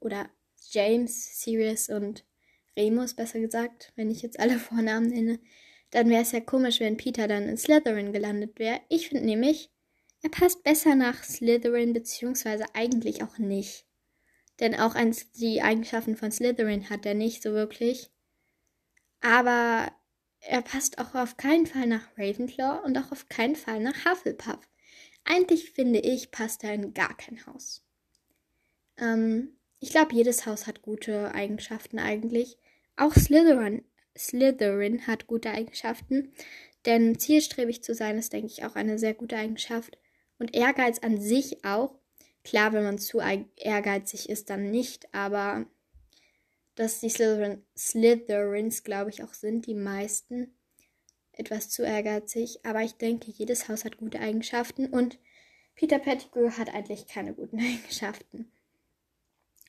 oder 0.00 0.28
James, 0.70 1.40
Sirius 1.40 1.88
und 1.88 2.24
Remus, 2.76 3.14
besser 3.14 3.40
gesagt, 3.40 3.92
wenn 3.96 4.10
ich 4.10 4.22
jetzt 4.22 4.38
alle 4.38 4.58
Vornamen 4.58 5.08
nenne, 5.08 5.40
dann 5.90 6.08
wäre 6.08 6.22
es 6.22 6.32
ja 6.32 6.40
komisch, 6.40 6.80
wenn 6.80 6.96
Peter 6.96 7.28
dann 7.28 7.48
in 7.48 7.56
Slytherin 7.56 8.12
gelandet 8.12 8.58
wäre. 8.58 8.80
Ich 8.88 9.08
finde 9.08 9.24
nämlich, 9.24 9.70
er 10.22 10.30
passt 10.30 10.62
besser 10.62 10.94
nach 10.94 11.22
Slytherin, 11.22 11.92
beziehungsweise 11.92 12.64
eigentlich 12.74 13.22
auch 13.22 13.38
nicht. 13.38 13.86
Denn 14.60 14.74
auch 14.74 14.94
eins, 14.94 15.32
die 15.32 15.62
Eigenschaften 15.62 16.16
von 16.16 16.30
Slytherin 16.30 16.90
hat 16.90 17.06
er 17.06 17.14
nicht 17.14 17.42
so 17.42 17.52
wirklich. 17.52 18.10
Aber 19.20 19.90
er 20.40 20.62
passt 20.62 20.98
auch 20.98 21.14
auf 21.14 21.36
keinen 21.36 21.66
Fall 21.66 21.86
nach 21.86 22.06
Ravenclaw 22.16 22.84
und 22.84 22.96
auch 22.98 23.10
auf 23.10 23.28
keinen 23.28 23.56
Fall 23.56 23.80
nach 23.80 24.04
Hufflepuff. 24.04 24.68
Eigentlich 25.24 25.70
finde 25.70 26.00
ich, 26.00 26.30
passt 26.30 26.62
er 26.64 26.74
in 26.74 26.92
gar 26.92 27.16
kein 27.16 27.44
Haus. 27.46 27.82
Ähm, 28.98 29.56
ich 29.80 29.90
glaube, 29.90 30.14
jedes 30.14 30.46
Haus 30.46 30.66
hat 30.66 30.82
gute 30.82 31.34
Eigenschaften 31.34 31.98
eigentlich. 31.98 32.58
Auch 32.96 33.14
Slytherin, 33.14 33.82
Slytherin 34.16 35.06
hat 35.06 35.26
gute 35.26 35.50
Eigenschaften, 35.50 36.32
denn 36.86 37.18
zielstrebig 37.18 37.82
zu 37.82 37.94
sein 37.94 38.18
ist, 38.18 38.32
denke 38.32 38.48
ich, 38.48 38.64
auch 38.64 38.76
eine 38.76 38.98
sehr 38.98 39.14
gute 39.14 39.36
Eigenschaft. 39.36 39.98
Und 40.38 40.54
Ehrgeiz 40.54 40.98
an 40.98 41.20
sich 41.20 41.64
auch. 41.64 41.98
Klar, 42.44 42.72
wenn 42.72 42.84
man 42.84 42.98
zu 42.98 43.20
ehrgeizig 43.56 44.28
ist, 44.28 44.50
dann 44.50 44.70
nicht, 44.70 45.12
aber 45.14 45.66
dass 46.74 47.00
die 47.00 47.08
Slytherin, 47.08 47.64
Slytherins, 47.76 48.82
glaube 48.82 49.10
ich, 49.10 49.22
auch 49.22 49.32
sind, 49.32 49.66
die 49.66 49.74
meisten. 49.74 50.54
Etwas 51.32 51.68
zu 51.68 51.82
ehrgeizig, 51.82 52.60
aber 52.64 52.82
ich 52.82 52.94
denke, 52.94 53.32
jedes 53.32 53.68
Haus 53.68 53.84
hat 53.84 53.96
gute 53.96 54.20
Eigenschaften 54.20 54.86
und 54.86 55.18
Peter 55.74 55.98
Pettigrew 55.98 56.50
hat 56.52 56.72
eigentlich 56.72 57.08
keine 57.08 57.34
guten 57.34 57.58
Eigenschaften. 57.60 58.52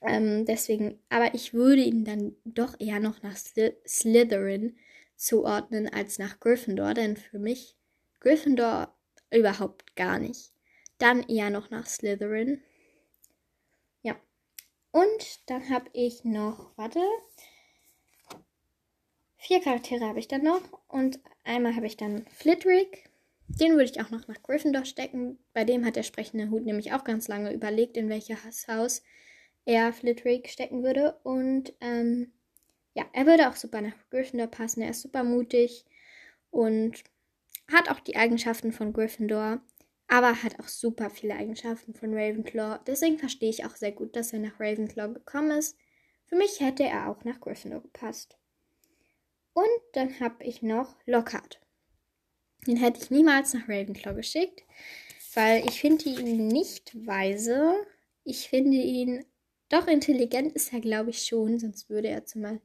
Ähm, 0.01 0.45
deswegen, 0.45 0.99
aber 1.09 1.33
ich 1.33 1.53
würde 1.53 1.81
ihn 1.81 2.05
dann 2.05 2.35
doch 2.43 2.79
eher 2.79 2.99
noch 2.99 3.23
nach 3.23 3.35
Sly 3.35 3.73
Slytherin 3.87 4.77
zuordnen 5.15 5.87
als 5.87 6.19
nach 6.19 6.39
Gryffindor, 6.39 6.93
denn 6.93 7.17
für 7.17 7.39
mich 7.39 7.75
Gryffindor 8.19 8.93
überhaupt 9.31 9.95
gar 9.95 10.19
nicht. 10.19 10.51
Dann 10.97 11.23
eher 11.23 11.49
noch 11.49 11.69
nach 11.69 11.87
Slytherin. 11.87 12.61
Und 14.95 15.49
dann 15.49 15.69
habe 15.69 15.89
ich 15.91 16.23
noch, 16.23 16.71
warte, 16.77 17.01
vier 19.35 19.59
Charaktere 19.59 20.05
habe 20.05 20.19
ich 20.19 20.29
dann 20.29 20.43
noch. 20.43 20.61
Und 20.87 21.19
einmal 21.43 21.75
habe 21.75 21.85
ich 21.85 21.97
dann 21.97 22.25
Flitwick. 22.27 23.09
Den 23.49 23.73
würde 23.73 23.91
ich 23.91 23.99
auch 23.99 24.09
noch 24.09 24.29
nach 24.29 24.41
Gryffindor 24.41 24.85
stecken. 24.85 25.37
Bei 25.51 25.65
dem 25.65 25.83
hat 25.83 25.97
der 25.97 26.03
sprechende 26.03 26.49
Hut 26.49 26.63
nämlich 26.63 26.93
auch 26.93 27.03
ganz 27.03 27.27
lange 27.27 27.51
überlegt, 27.51 27.97
in 27.97 28.07
welches 28.07 28.69
Haus 28.69 29.03
er 29.65 29.91
Flitwick 29.91 30.47
stecken 30.47 30.81
würde. 30.81 31.19
Und 31.23 31.73
ähm, 31.81 32.31
ja, 32.93 33.03
er 33.11 33.25
würde 33.25 33.49
auch 33.49 33.57
super 33.57 33.81
nach 33.81 33.95
Gryffindor 34.11 34.47
passen. 34.47 34.81
Er 34.81 34.91
ist 34.91 35.01
super 35.01 35.25
mutig 35.25 35.83
und 36.51 37.03
hat 37.69 37.89
auch 37.89 37.99
die 37.99 38.15
Eigenschaften 38.15 38.71
von 38.71 38.93
Gryffindor 38.93 39.59
aber 40.07 40.43
hat 40.43 40.59
auch 40.59 40.67
super 40.67 41.09
viele 41.09 41.35
Eigenschaften 41.35 41.93
von 41.93 42.13
Ravenclaw. 42.13 42.79
Deswegen 42.85 43.17
verstehe 43.17 43.49
ich 43.49 43.65
auch 43.65 43.75
sehr 43.75 43.91
gut, 43.91 44.15
dass 44.15 44.33
er 44.33 44.39
nach 44.39 44.59
Ravenclaw 44.59 45.13
gekommen 45.13 45.51
ist. 45.51 45.77
Für 46.25 46.35
mich 46.35 46.59
hätte 46.59 46.83
er 46.83 47.09
auch 47.09 47.23
nach 47.23 47.39
Gryffindor 47.39 47.81
gepasst. 47.81 48.37
Und 49.53 49.65
dann 49.93 50.19
habe 50.19 50.43
ich 50.43 50.61
noch 50.61 50.95
Lockhart. 51.05 51.61
Den 52.67 52.77
hätte 52.77 53.01
ich 53.01 53.11
niemals 53.11 53.53
nach 53.53 53.69
Ravenclaw 53.69 54.15
geschickt, 54.15 54.63
weil 55.33 55.65
ich 55.67 55.79
finde 55.79 56.09
ihn 56.09 56.47
nicht 56.47 56.95
weise. 57.05 57.75
Ich 58.23 58.49
finde 58.49 58.77
ihn 58.77 59.23
doch 59.69 59.87
intelligent 59.87 60.53
ist 60.53 60.73
er, 60.73 60.79
glaube 60.79 61.09
ich, 61.09 61.25
schon, 61.25 61.59
sonst 61.59 61.89
würde 61.89 62.09
er 62.09 62.25
zumal. 62.25 62.61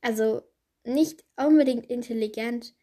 Also 0.00 0.42
nicht 0.84 1.24
unbedingt 1.36 1.86
intelligent, 1.86 2.74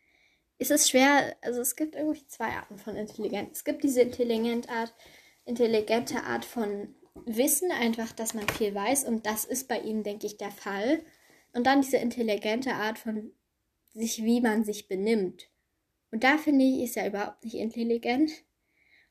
ist 0.63 0.71
es 0.71 0.89
schwer, 0.89 1.35
also 1.41 1.59
es 1.59 1.75
gibt 1.75 1.93
irgendwie 1.93 2.25
zwei 2.27 2.47
Arten 2.47 2.77
von 2.77 2.95
Intelligenz. 2.95 3.57
Es 3.57 3.63
gibt 3.65 3.83
diese 3.83 4.01
intelligente 4.01 4.69
Art, 4.69 4.93
intelligente 5.43 6.23
Art 6.23 6.45
von 6.45 6.95
Wissen, 7.25 7.69
einfach, 7.69 8.13
dass 8.13 8.33
man 8.33 8.47
viel 8.47 8.73
weiß 8.73 9.03
und 9.03 9.25
das 9.25 9.43
ist 9.43 9.67
bei 9.67 9.79
ihm, 9.79 10.03
denke 10.03 10.25
ich, 10.25 10.37
der 10.37 10.51
Fall. 10.51 11.03
Und 11.51 11.67
dann 11.67 11.81
diese 11.81 11.97
intelligente 11.97 12.73
Art 12.75 12.97
von 12.97 13.33
sich, 13.93 14.23
wie 14.23 14.39
man 14.39 14.63
sich 14.63 14.87
benimmt. 14.87 15.49
Und 16.11 16.23
da 16.23 16.37
finde 16.37 16.63
ich, 16.63 16.83
ist 16.83 16.95
er 16.95 17.07
überhaupt 17.07 17.43
nicht 17.43 17.55
intelligent. 17.55 18.31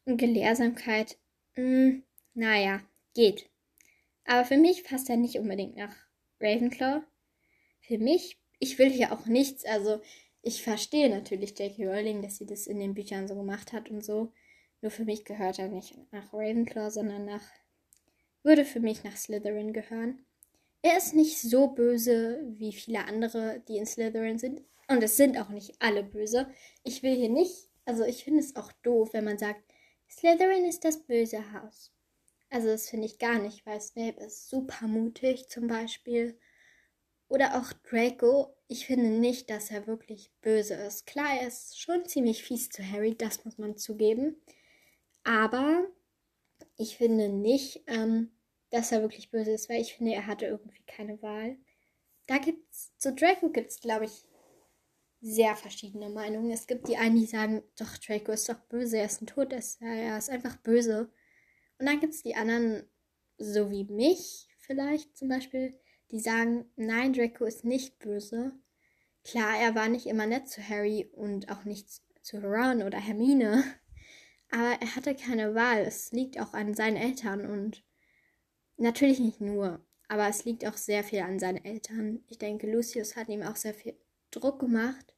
Und 0.06 0.16
Gelehrsamkeit, 0.16 1.18
mh, 1.54 1.62
hm, 1.64 2.02
naja, 2.32 2.80
geht. 3.12 3.50
Aber 4.24 4.46
für 4.46 4.56
mich 4.56 4.84
passt 4.84 5.10
er 5.10 5.18
nicht 5.18 5.36
unbedingt 5.36 5.76
nach 5.76 5.94
Ravenclaw. 6.40 7.02
Für 7.82 7.98
mich, 7.98 8.38
ich 8.58 8.78
will 8.78 8.90
hier 8.90 9.12
auch 9.12 9.26
nichts, 9.26 9.66
also 9.66 10.00
ich 10.42 10.62
verstehe 10.62 11.08
natürlich 11.08 11.58
J.K. 11.58 11.86
Rowling, 11.86 12.20
dass 12.22 12.36
sie 12.36 12.46
das 12.46 12.66
in 12.66 12.78
den 12.78 12.94
Büchern 12.94 13.28
so 13.28 13.34
gemacht 13.34 13.72
hat 13.72 13.90
und 13.90 14.04
so. 14.04 14.32
Nur 14.80 14.90
für 14.90 15.04
mich 15.04 15.24
gehört 15.24 15.58
er 15.60 15.68
nicht 15.68 15.96
nach 16.12 16.32
Ravenclaw, 16.32 16.90
sondern 16.90 17.24
nach. 17.24 17.44
würde 18.42 18.64
für 18.64 18.80
mich 18.80 19.04
nach 19.04 19.16
Slytherin 19.16 19.72
gehören. 19.72 20.26
Er 20.82 20.98
ist 20.98 21.14
nicht 21.14 21.40
so 21.40 21.68
böse 21.68 22.42
wie 22.58 22.72
viele 22.72 23.04
andere, 23.04 23.62
die 23.68 23.76
in 23.76 23.86
Slytherin 23.86 24.38
sind. 24.38 24.62
Und 24.88 25.00
es 25.02 25.16
sind 25.16 25.38
auch 25.38 25.48
nicht 25.48 25.76
alle 25.78 26.02
böse. 26.02 26.48
Ich 26.82 27.04
will 27.04 27.14
hier 27.14 27.28
nicht, 27.28 27.68
also 27.84 28.04
ich 28.04 28.24
finde 28.24 28.40
es 28.40 28.56
auch 28.56 28.72
doof, 28.82 29.10
wenn 29.12 29.24
man 29.24 29.38
sagt, 29.38 29.62
Slytherin 30.10 30.64
ist 30.64 30.84
das 30.84 31.04
böse 31.04 31.52
Haus. 31.52 31.92
Also 32.50 32.66
das 32.66 32.90
finde 32.90 33.06
ich 33.06 33.18
gar 33.18 33.38
nicht, 33.38 33.64
weil 33.64 33.80
Snape 33.80 34.20
ist 34.20 34.50
super 34.50 34.88
mutig 34.88 35.48
zum 35.48 35.68
Beispiel. 35.68 36.36
Oder 37.32 37.58
auch 37.58 37.72
Draco. 37.88 38.54
Ich 38.68 38.84
finde 38.86 39.08
nicht, 39.08 39.48
dass 39.48 39.70
er 39.70 39.86
wirklich 39.86 40.30
böse 40.42 40.74
ist. 40.74 41.06
Klar, 41.06 41.40
er 41.40 41.48
ist 41.48 41.80
schon 41.80 42.04
ziemlich 42.04 42.44
fies 42.44 42.68
zu 42.68 42.86
Harry, 42.86 43.16
das 43.16 43.46
muss 43.46 43.56
man 43.56 43.78
zugeben. 43.78 44.36
Aber 45.24 45.86
ich 46.76 46.98
finde 46.98 47.30
nicht, 47.30 47.84
ähm, 47.86 48.32
dass 48.68 48.92
er 48.92 49.00
wirklich 49.00 49.30
böse 49.30 49.52
ist, 49.52 49.70
weil 49.70 49.80
ich 49.80 49.94
finde, 49.94 50.12
er 50.12 50.26
hatte 50.26 50.44
irgendwie 50.44 50.82
keine 50.86 51.22
Wahl. 51.22 51.56
Da 52.26 52.36
gibt's, 52.36 52.94
zu 52.98 53.14
Draco 53.14 53.48
gibt 53.48 53.70
es, 53.70 53.80
glaube 53.80 54.04
ich, 54.04 54.26
sehr 55.22 55.56
verschiedene 55.56 56.10
Meinungen. 56.10 56.50
Es 56.50 56.66
gibt 56.66 56.86
die 56.86 56.98
einen, 56.98 57.16
die 57.16 57.24
sagen, 57.24 57.62
doch, 57.78 57.96
Draco 57.96 58.32
ist 58.32 58.50
doch 58.50 58.60
böse, 58.68 58.98
er 58.98 59.06
ist 59.06 59.22
ein 59.22 59.26
Todesser, 59.26 59.86
er 59.86 60.18
ist 60.18 60.28
einfach 60.28 60.58
böse. 60.58 61.10
Und 61.78 61.86
dann 61.86 61.98
gibt 61.98 62.12
es 62.12 62.22
die 62.22 62.34
anderen, 62.34 62.86
so 63.38 63.70
wie 63.70 63.84
mich 63.84 64.48
vielleicht 64.58 65.16
zum 65.16 65.28
Beispiel, 65.28 65.80
die 66.12 66.20
sagen, 66.20 66.66
nein, 66.76 67.14
Draco 67.14 67.44
ist 67.44 67.64
nicht 67.64 67.98
böse. 67.98 68.52
Klar, 69.24 69.58
er 69.58 69.74
war 69.74 69.88
nicht 69.88 70.06
immer 70.06 70.26
nett 70.26 70.48
zu 70.48 70.66
Harry 70.66 71.08
und 71.12 71.50
auch 71.50 71.64
nicht 71.64 71.88
zu 72.22 72.38
Ron 72.38 72.82
oder 72.82 72.98
Hermine. 72.98 73.64
Aber 74.50 74.76
er 74.80 74.94
hatte 74.94 75.14
keine 75.14 75.54
Wahl. 75.54 75.80
Es 75.80 76.12
liegt 76.12 76.38
auch 76.38 76.52
an 76.52 76.74
seinen 76.74 76.96
Eltern 76.96 77.46
und 77.46 77.82
natürlich 78.76 79.18
nicht 79.18 79.40
nur, 79.40 79.84
aber 80.08 80.28
es 80.28 80.44
liegt 80.44 80.66
auch 80.66 80.76
sehr 80.76 81.02
viel 81.02 81.20
an 81.20 81.38
seinen 81.38 81.64
Eltern. 81.64 82.22
Ich 82.28 82.38
denke, 82.38 82.70
Lucius 82.70 83.16
hat 83.16 83.28
ihm 83.28 83.42
auch 83.42 83.56
sehr 83.56 83.72
viel 83.72 83.96
Druck 84.30 84.60
gemacht. 84.60 85.14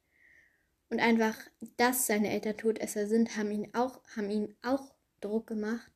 Und 0.89 1.01
einfach, 1.01 1.35
dass 1.75 2.07
seine 2.07 2.29
Eltern 2.29 2.57
Todesser 2.57 3.07
sind, 3.07 3.35
haben 3.35 3.51
ihn 3.51 3.73
auch, 3.73 4.01
haben 4.15 4.29
ihm 4.29 4.55
auch 4.61 4.95
Druck 5.19 5.47
gemacht. 5.47 5.91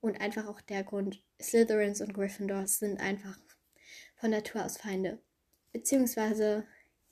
Und 0.00 0.20
einfach 0.20 0.46
auch 0.46 0.60
der 0.60 0.84
Grund, 0.84 1.22
Slytherins 1.40 2.02
und 2.02 2.12
Gryffindors 2.12 2.78
sind 2.78 3.00
einfach 3.00 3.38
von 4.20 4.30
Natur 4.30 4.64
aus 4.64 4.76
Feinde. 4.76 5.18
Beziehungsweise, 5.72 6.66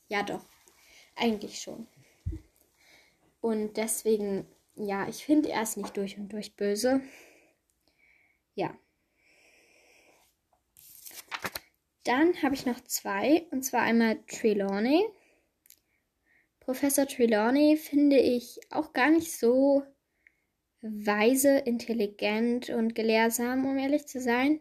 ja 0.09 0.23
doch, 0.23 0.45
eigentlich 1.17 1.61
schon. 1.61 1.87
Und 3.41 3.77
deswegen, 3.77 4.47
ja, 4.75 5.09
ich 5.09 5.25
finde 5.25 5.49
er 5.51 5.63
ist 5.63 5.77
nicht 5.77 5.97
durch 5.97 6.19
und 6.19 6.33
durch 6.33 6.55
böse. 6.55 7.01
Ja. 8.55 8.77
Dann 12.05 12.43
habe 12.43 12.55
ich 12.55 12.67
noch 12.67 12.81
zwei, 12.85 13.47
und 13.51 13.63
zwar 13.63 13.83
einmal 13.83 14.23
Trelawney. 14.27 15.07
Professor 16.61 17.07
Trelawney 17.07 17.77
finde 17.77 18.19
ich 18.19 18.61
auch 18.71 18.93
gar 18.93 19.11
nicht 19.11 19.33
so 19.33 19.83
weise, 20.83 21.59
intelligent 21.59 22.71
und 22.71 22.95
gelehrsam, 22.95 23.65
um 23.67 23.79
ehrlich 23.79 24.07
zu 24.07 24.21
sein. 24.21 24.61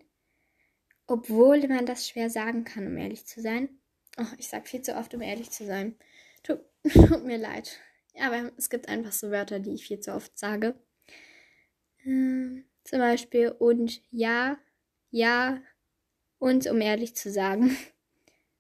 Obwohl 1.08 1.66
man 1.68 1.86
das 1.86 2.08
schwer 2.08 2.30
sagen 2.30 2.66
kann, 2.66 2.86
um 2.86 2.98
ehrlich 2.98 3.26
zu 3.26 3.42
sein. 3.42 3.70
Oh, 4.18 4.26
ich 4.38 4.50
sag 4.50 4.68
viel 4.68 4.82
zu 4.82 4.96
oft, 4.96 5.14
um 5.14 5.22
ehrlich 5.22 5.50
zu 5.52 5.66
sein. 5.66 5.96
Tut, 6.44 6.60
tut 6.92 7.24
mir 7.24 7.38
leid. 7.38 7.80
Aber 8.20 8.52
es 8.58 8.70
gibt 8.70 8.90
einfach 8.90 9.12
so 9.12 9.32
Wörter, 9.32 9.60
die 9.60 9.74
ich 9.74 9.88
viel 9.88 10.00
zu 10.00 10.14
oft 10.14 10.38
sage. 10.38 10.76
Ähm, 12.06 12.66
zum 12.84 13.00
Beispiel 13.00 13.50
und 13.50 14.02
ja, 14.12 14.58
ja 15.12 15.62
und 16.40 16.68
um 16.68 16.82
ehrlich 16.82 17.16
zu 17.16 17.32
sagen. 17.32 17.76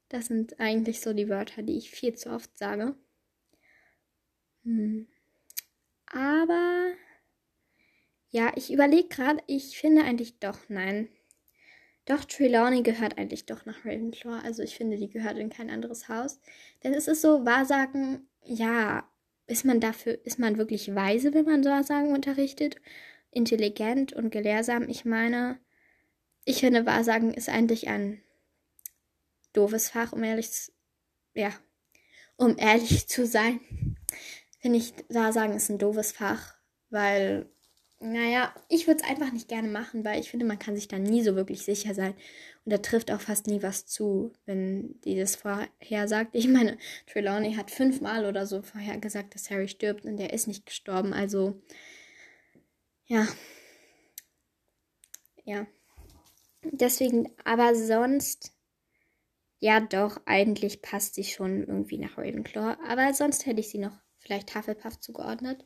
Das 0.10 0.28
sind 0.28 0.58
eigentlich 0.62 1.02
so 1.02 1.12
die 1.12 1.28
Wörter, 1.28 1.64
die 1.64 1.78
ich 1.78 1.92
viel 1.92 2.16
zu 2.16 2.30
oft 2.30 2.58
sage. 2.58 2.96
Hm. 4.64 5.06
Aber 6.06 6.94
ja, 8.30 8.54
ich 8.56 8.72
überlege 8.72 9.10
gerade, 9.10 9.44
ich 9.48 9.78
finde 9.78 10.04
eigentlich 10.04 10.40
doch, 10.40 10.60
nein. 10.70 11.10
Doch, 12.08 12.24
Trelawney 12.24 12.84
gehört 12.84 13.18
eigentlich 13.18 13.46
doch 13.46 13.66
nach 13.66 13.84
Ravenclaw. 13.84 14.42
Also 14.42 14.64
ich 14.64 14.78
finde, 14.78 14.96
die 14.96 15.10
gehört 15.10 15.38
in 15.38 15.50
kein 15.50 15.70
anderes 15.70 16.08
Haus. 16.08 16.40
Denn 16.84 16.94
es 16.94 17.10
ist 17.10 17.22
so, 17.22 17.46
Wahrsagen, 17.46 18.30
ja, 18.46 19.06
ist 19.46 19.66
man 19.66 19.82
dafür, 19.82 20.18
ist 20.26 20.40
man 20.40 20.58
wirklich 20.58 20.96
weise, 20.96 21.34
wenn 21.34 21.44
man 21.44 21.66
Wahrsagen 21.66 22.14
unterrichtet? 22.14 22.78
Intelligent 23.32 24.14
und 24.14 24.30
gelehrsam? 24.30 24.88
Ich 24.88 25.04
meine, 25.04 25.60
ich 26.46 26.62
finde, 26.62 26.86
Wahrsagen 26.86 27.34
ist 27.34 27.50
eigentlich 27.50 27.90
ein 27.90 28.22
doofes 29.52 29.90
Fach, 29.90 30.14
um 30.14 30.24
ehrlich 30.24 30.50
zu, 30.50 30.72
ja, 31.34 31.52
um 32.38 32.56
ehrlich 32.58 33.10
zu 33.10 33.26
sein. 33.26 33.60
Finde 34.62 34.78
ich, 34.78 34.94
Wahrsagen 35.10 35.58
ist 35.58 35.70
ein 35.70 35.78
doofes 35.78 36.14
Fach, 36.14 36.56
weil 36.90 37.50
naja, 38.00 38.54
ich 38.70 38.86
würde 38.86 39.02
es 39.02 39.10
einfach 39.10 39.32
nicht 39.32 39.48
gerne 39.48 39.68
machen, 39.68 40.06
weil 40.06 40.20
ich 40.20 40.30
finde, 40.30 40.46
man 40.46 40.60
kann 40.60 40.76
sich 40.76 40.88
da 40.88 41.00
nie 41.00 41.24
so 41.24 41.36
wirklich 41.36 41.64
sicher 41.66 41.96
sein. 41.96 42.14
Und 42.64 42.72
da 42.72 42.78
trifft 42.78 43.12
auch 43.12 43.22
fast 43.22 43.48
nie 43.48 43.64
was 43.64 43.86
zu, 43.88 44.34
wenn 44.46 45.00
die 45.02 45.18
das 45.18 45.36
vorher 45.36 46.08
sagt. 46.08 46.36
Ich 46.36 46.48
meine, 46.48 46.78
Trelawney 47.08 47.56
hat 47.56 47.72
fünfmal 47.72 48.26
oder 48.26 48.46
so 48.46 48.62
vorher 48.62 48.98
gesagt, 49.00 49.34
dass 49.34 49.50
Harry 49.50 49.68
stirbt 49.68 50.06
und 50.06 50.20
er 50.20 50.34
ist 50.34 50.48
nicht 50.48 50.66
gestorben. 50.66 51.14
Also, 51.14 51.60
ja. 53.06 53.28
Ja. 55.46 55.66
Deswegen, 56.64 57.32
aber 57.46 57.74
sonst, 57.74 58.54
ja 59.60 59.80
doch, 59.80 60.22
eigentlich 60.26 60.84
passt 60.84 61.16
sie 61.16 61.24
schon 61.24 61.64
irgendwie 61.64 61.98
nach 61.98 62.18
Ravenclaw. 62.18 62.78
Aber 62.88 63.14
sonst 63.14 63.48
hätte 63.48 63.62
ich 63.62 63.70
sie 63.70 63.80
noch 63.80 63.98
vielleicht 64.20 64.54
Hufflepuff 64.54 65.00
zugeordnet. 65.00 65.66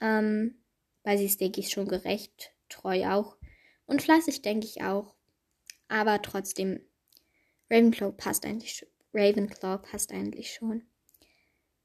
Ähm, 0.00 0.62
weil 1.08 1.16
sie 1.16 1.24
ist, 1.24 1.40
denke 1.40 1.60
ich, 1.60 1.70
schon 1.70 1.88
gerecht, 1.88 2.52
treu 2.68 3.06
auch 3.06 3.38
und 3.86 4.02
fleißig, 4.02 4.42
denke 4.42 4.66
ich 4.66 4.82
auch. 4.82 5.14
Aber 5.88 6.20
trotzdem, 6.20 6.82
Ravenclaw 7.70 8.12
passt 8.12 8.44
eigentlich, 8.44 8.86
Ravenclaw 9.14 9.78
passt 9.78 10.12
eigentlich 10.12 10.52
schon. 10.52 10.82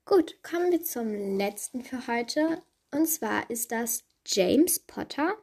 Gut, 0.03 0.43
kommen 0.43 0.73
wir 0.73 0.83
zum 0.83 1.38
letzten 1.38 1.86
für 1.86 2.05
heute. 2.07 2.62
Und 2.91 3.07
zwar 3.07 3.49
ist 3.49 3.71
das 3.71 4.03
James 4.25 4.79
Potter. 4.79 5.38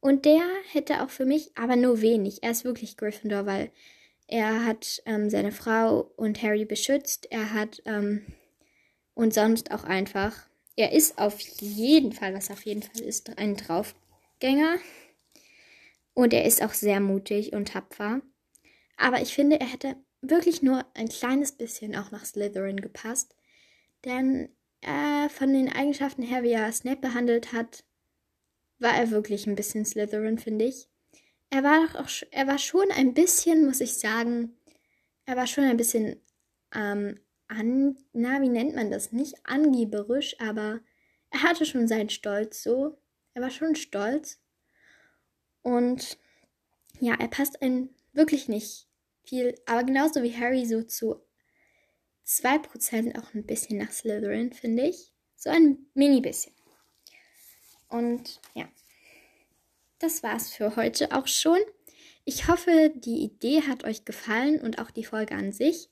Und 0.00 0.24
der 0.24 0.48
hätte 0.72 1.02
auch 1.02 1.10
für 1.10 1.26
mich, 1.26 1.50
aber 1.58 1.76
nur 1.76 2.00
wenig. 2.00 2.42
Er 2.42 2.52
ist 2.52 2.64
wirklich 2.64 2.96
Gryffindor, 2.96 3.44
weil 3.44 3.70
er 4.28 4.64
hat 4.64 5.02
ähm, 5.04 5.28
seine 5.28 5.52
Frau 5.52 6.10
und 6.16 6.42
Harry 6.42 6.64
beschützt. 6.64 7.30
Er 7.30 7.52
hat 7.52 7.82
ähm, 7.84 8.24
und 9.12 9.34
sonst 9.34 9.72
auch 9.72 9.84
einfach 9.84 10.47
er 10.78 10.92
ist 10.92 11.18
auf 11.18 11.40
jeden 11.40 12.12
Fall, 12.12 12.34
was 12.34 12.52
auf 12.52 12.64
jeden 12.64 12.82
Fall 12.82 13.02
ist, 13.02 13.36
ein 13.36 13.56
Draufgänger. 13.56 14.76
Und 16.14 16.32
er 16.32 16.44
ist 16.44 16.62
auch 16.62 16.72
sehr 16.72 17.00
mutig 17.00 17.52
und 17.52 17.72
tapfer. 17.72 18.22
Aber 18.96 19.20
ich 19.20 19.34
finde, 19.34 19.58
er 19.58 19.66
hätte 19.66 19.96
wirklich 20.20 20.62
nur 20.62 20.86
ein 20.94 21.08
kleines 21.08 21.50
bisschen 21.50 21.96
auch 21.96 22.12
nach 22.12 22.24
Slytherin 22.24 22.80
gepasst. 22.80 23.34
Denn 24.04 24.50
äh, 24.82 25.28
von 25.28 25.52
den 25.52 25.68
Eigenschaften 25.68 26.22
her, 26.22 26.44
wie 26.44 26.52
er 26.52 26.70
Snape 26.70 27.00
behandelt 27.00 27.52
hat, 27.52 27.82
war 28.78 28.96
er 28.96 29.10
wirklich 29.10 29.48
ein 29.48 29.56
bisschen 29.56 29.84
Slytherin, 29.84 30.38
finde 30.38 30.66
ich. 30.66 30.88
Er 31.50 31.64
war 31.64 31.88
auch, 31.96 32.08
er 32.30 32.46
war 32.46 32.58
schon 32.58 32.88
ein 32.92 33.14
bisschen, 33.14 33.66
muss 33.66 33.80
ich 33.80 33.94
sagen, 33.94 34.56
er 35.24 35.36
war 35.36 35.48
schon 35.48 35.64
ein 35.64 35.76
bisschen 35.76 36.20
ähm, 36.72 37.18
an, 37.48 37.96
na, 38.12 38.40
wie 38.40 38.48
nennt 38.48 38.74
man 38.74 38.90
das? 38.90 39.12
Nicht 39.12 39.34
angeberisch, 39.44 40.38
aber 40.40 40.80
er 41.30 41.42
hatte 41.42 41.66
schon 41.66 41.88
seinen 41.88 42.10
Stolz 42.10 42.62
so. 42.62 42.98
Er 43.34 43.42
war 43.42 43.50
schon 43.50 43.74
stolz. 43.74 44.40
Und 45.62 46.18
ja, 47.00 47.14
er 47.18 47.28
passt 47.28 47.62
ein 47.62 47.90
wirklich 48.12 48.48
nicht 48.48 48.88
viel, 49.24 49.54
aber 49.66 49.84
genauso 49.84 50.22
wie 50.22 50.34
Harry 50.34 50.64
so 50.66 50.82
zu 50.82 51.22
2% 52.26 53.18
auch 53.18 53.34
ein 53.34 53.46
bisschen 53.46 53.78
nach 53.78 53.90
Slytherin, 53.90 54.52
finde 54.52 54.84
ich. 54.84 55.12
So 55.36 55.50
ein 55.50 55.86
mini 55.94 56.20
bisschen. 56.20 56.52
Und 57.88 58.40
ja, 58.54 58.68
das 59.98 60.22
war's 60.22 60.50
für 60.50 60.76
heute 60.76 61.12
auch 61.12 61.26
schon. 61.26 61.58
Ich 62.24 62.48
hoffe, 62.48 62.92
die 62.94 63.22
Idee 63.22 63.62
hat 63.62 63.84
euch 63.84 64.04
gefallen 64.04 64.60
und 64.60 64.78
auch 64.78 64.90
die 64.90 65.04
Folge 65.04 65.34
an 65.34 65.52
sich. 65.52 65.90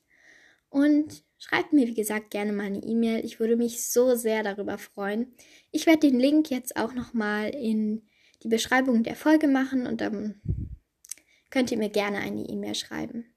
Und 0.69 1.23
schreibt 1.39 1.73
mir, 1.73 1.87
wie 1.87 1.93
gesagt, 1.93 2.31
gerne 2.31 2.53
mal 2.53 2.65
eine 2.65 2.83
E-Mail. 2.83 3.23
Ich 3.23 3.39
würde 3.39 3.55
mich 3.55 3.87
so 3.87 4.15
sehr 4.15 4.43
darüber 4.43 4.77
freuen. 4.77 5.33
Ich 5.71 5.85
werde 5.85 6.09
den 6.09 6.19
Link 6.19 6.49
jetzt 6.49 6.77
auch 6.77 6.93
nochmal 6.93 7.49
in 7.49 8.07
die 8.43 8.47
Beschreibung 8.47 9.03
der 9.03 9.15
Folge 9.15 9.47
machen 9.47 9.87
und 9.87 10.01
dann 10.01 10.41
könnt 11.49 11.71
ihr 11.71 11.77
mir 11.77 11.89
gerne 11.89 12.17
eine 12.19 12.43
E-Mail 12.43 12.75
schreiben. 12.75 13.33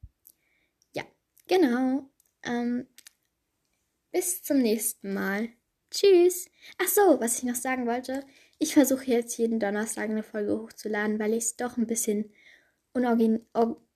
Ja, 0.92 1.04
genau. 1.46 2.10
Ähm, 2.42 2.86
bis 4.12 4.42
zum 4.42 4.58
nächsten 4.58 5.14
Mal. 5.14 5.48
Tschüss. 5.90 6.48
Ach 6.78 6.88
so, 6.88 7.20
was 7.20 7.38
ich 7.38 7.44
noch 7.44 7.54
sagen 7.54 7.86
wollte. 7.86 8.24
Ich 8.58 8.74
versuche 8.74 9.06
jetzt 9.06 9.36
jeden 9.38 9.58
Donnerstag 9.58 10.10
eine 10.10 10.22
Folge 10.22 10.58
hochzuladen, 10.58 11.18
weil 11.18 11.32
ich 11.32 11.44
es 11.44 11.56
doch 11.56 11.76
ein 11.76 11.86
bisschen 11.86 12.32
unorgan 12.92 13.40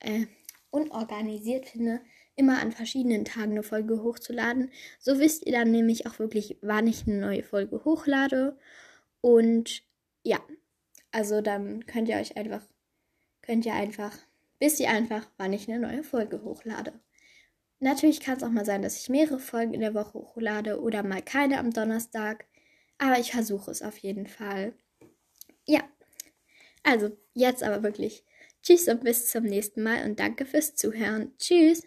äh, 0.00 0.26
unorganisiert 0.70 1.68
finde, 1.68 2.00
immer 2.36 2.60
an 2.60 2.72
verschiedenen 2.72 3.24
Tagen 3.24 3.52
eine 3.52 3.62
Folge 3.62 4.02
hochzuladen. 4.02 4.70
So 4.98 5.18
wisst 5.18 5.46
ihr 5.46 5.52
dann 5.52 5.70
nämlich 5.70 6.06
auch 6.06 6.18
wirklich, 6.18 6.58
wann 6.62 6.86
ich 6.86 7.06
eine 7.06 7.18
neue 7.18 7.42
Folge 7.42 7.84
hochlade. 7.84 8.58
Und 9.20 9.82
ja, 10.22 10.38
also 11.12 11.40
dann 11.40 11.86
könnt 11.86 12.08
ihr 12.08 12.16
euch 12.16 12.36
einfach, 12.36 12.62
könnt 13.42 13.66
ihr 13.66 13.74
einfach, 13.74 14.16
wisst 14.58 14.80
ihr 14.80 14.90
einfach, 14.90 15.28
wann 15.36 15.52
ich 15.52 15.68
eine 15.68 15.78
neue 15.78 16.02
Folge 16.02 16.42
hochlade. 16.42 16.92
Natürlich 17.80 18.20
kann 18.20 18.36
es 18.36 18.42
auch 18.42 18.50
mal 18.50 18.64
sein, 18.64 18.82
dass 18.82 18.98
ich 18.98 19.08
mehrere 19.08 19.38
Folgen 19.38 19.74
in 19.74 19.80
der 19.80 19.94
Woche 19.94 20.14
hochlade 20.14 20.80
oder 20.80 21.02
mal 21.02 21.22
keine 21.22 21.58
am 21.58 21.70
Donnerstag. 21.70 22.46
Aber 22.98 23.18
ich 23.18 23.32
versuche 23.32 23.70
es 23.70 23.82
auf 23.82 23.98
jeden 23.98 24.26
Fall. 24.26 24.72
Ja. 25.66 25.82
Also, 26.82 27.16
jetzt 27.34 27.62
aber 27.62 27.82
wirklich. 27.82 28.24
Tschüss 28.62 28.88
und 28.88 29.04
bis 29.04 29.30
zum 29.30 29.44
nächsten 29.44 29.82
Mal 29.82 30.04
und 30.04 30.18
danke 30.18 30.46
fürs 30.46 30.74
Zuhören. 30.74 31.32
Tschüss. 31.38 31.82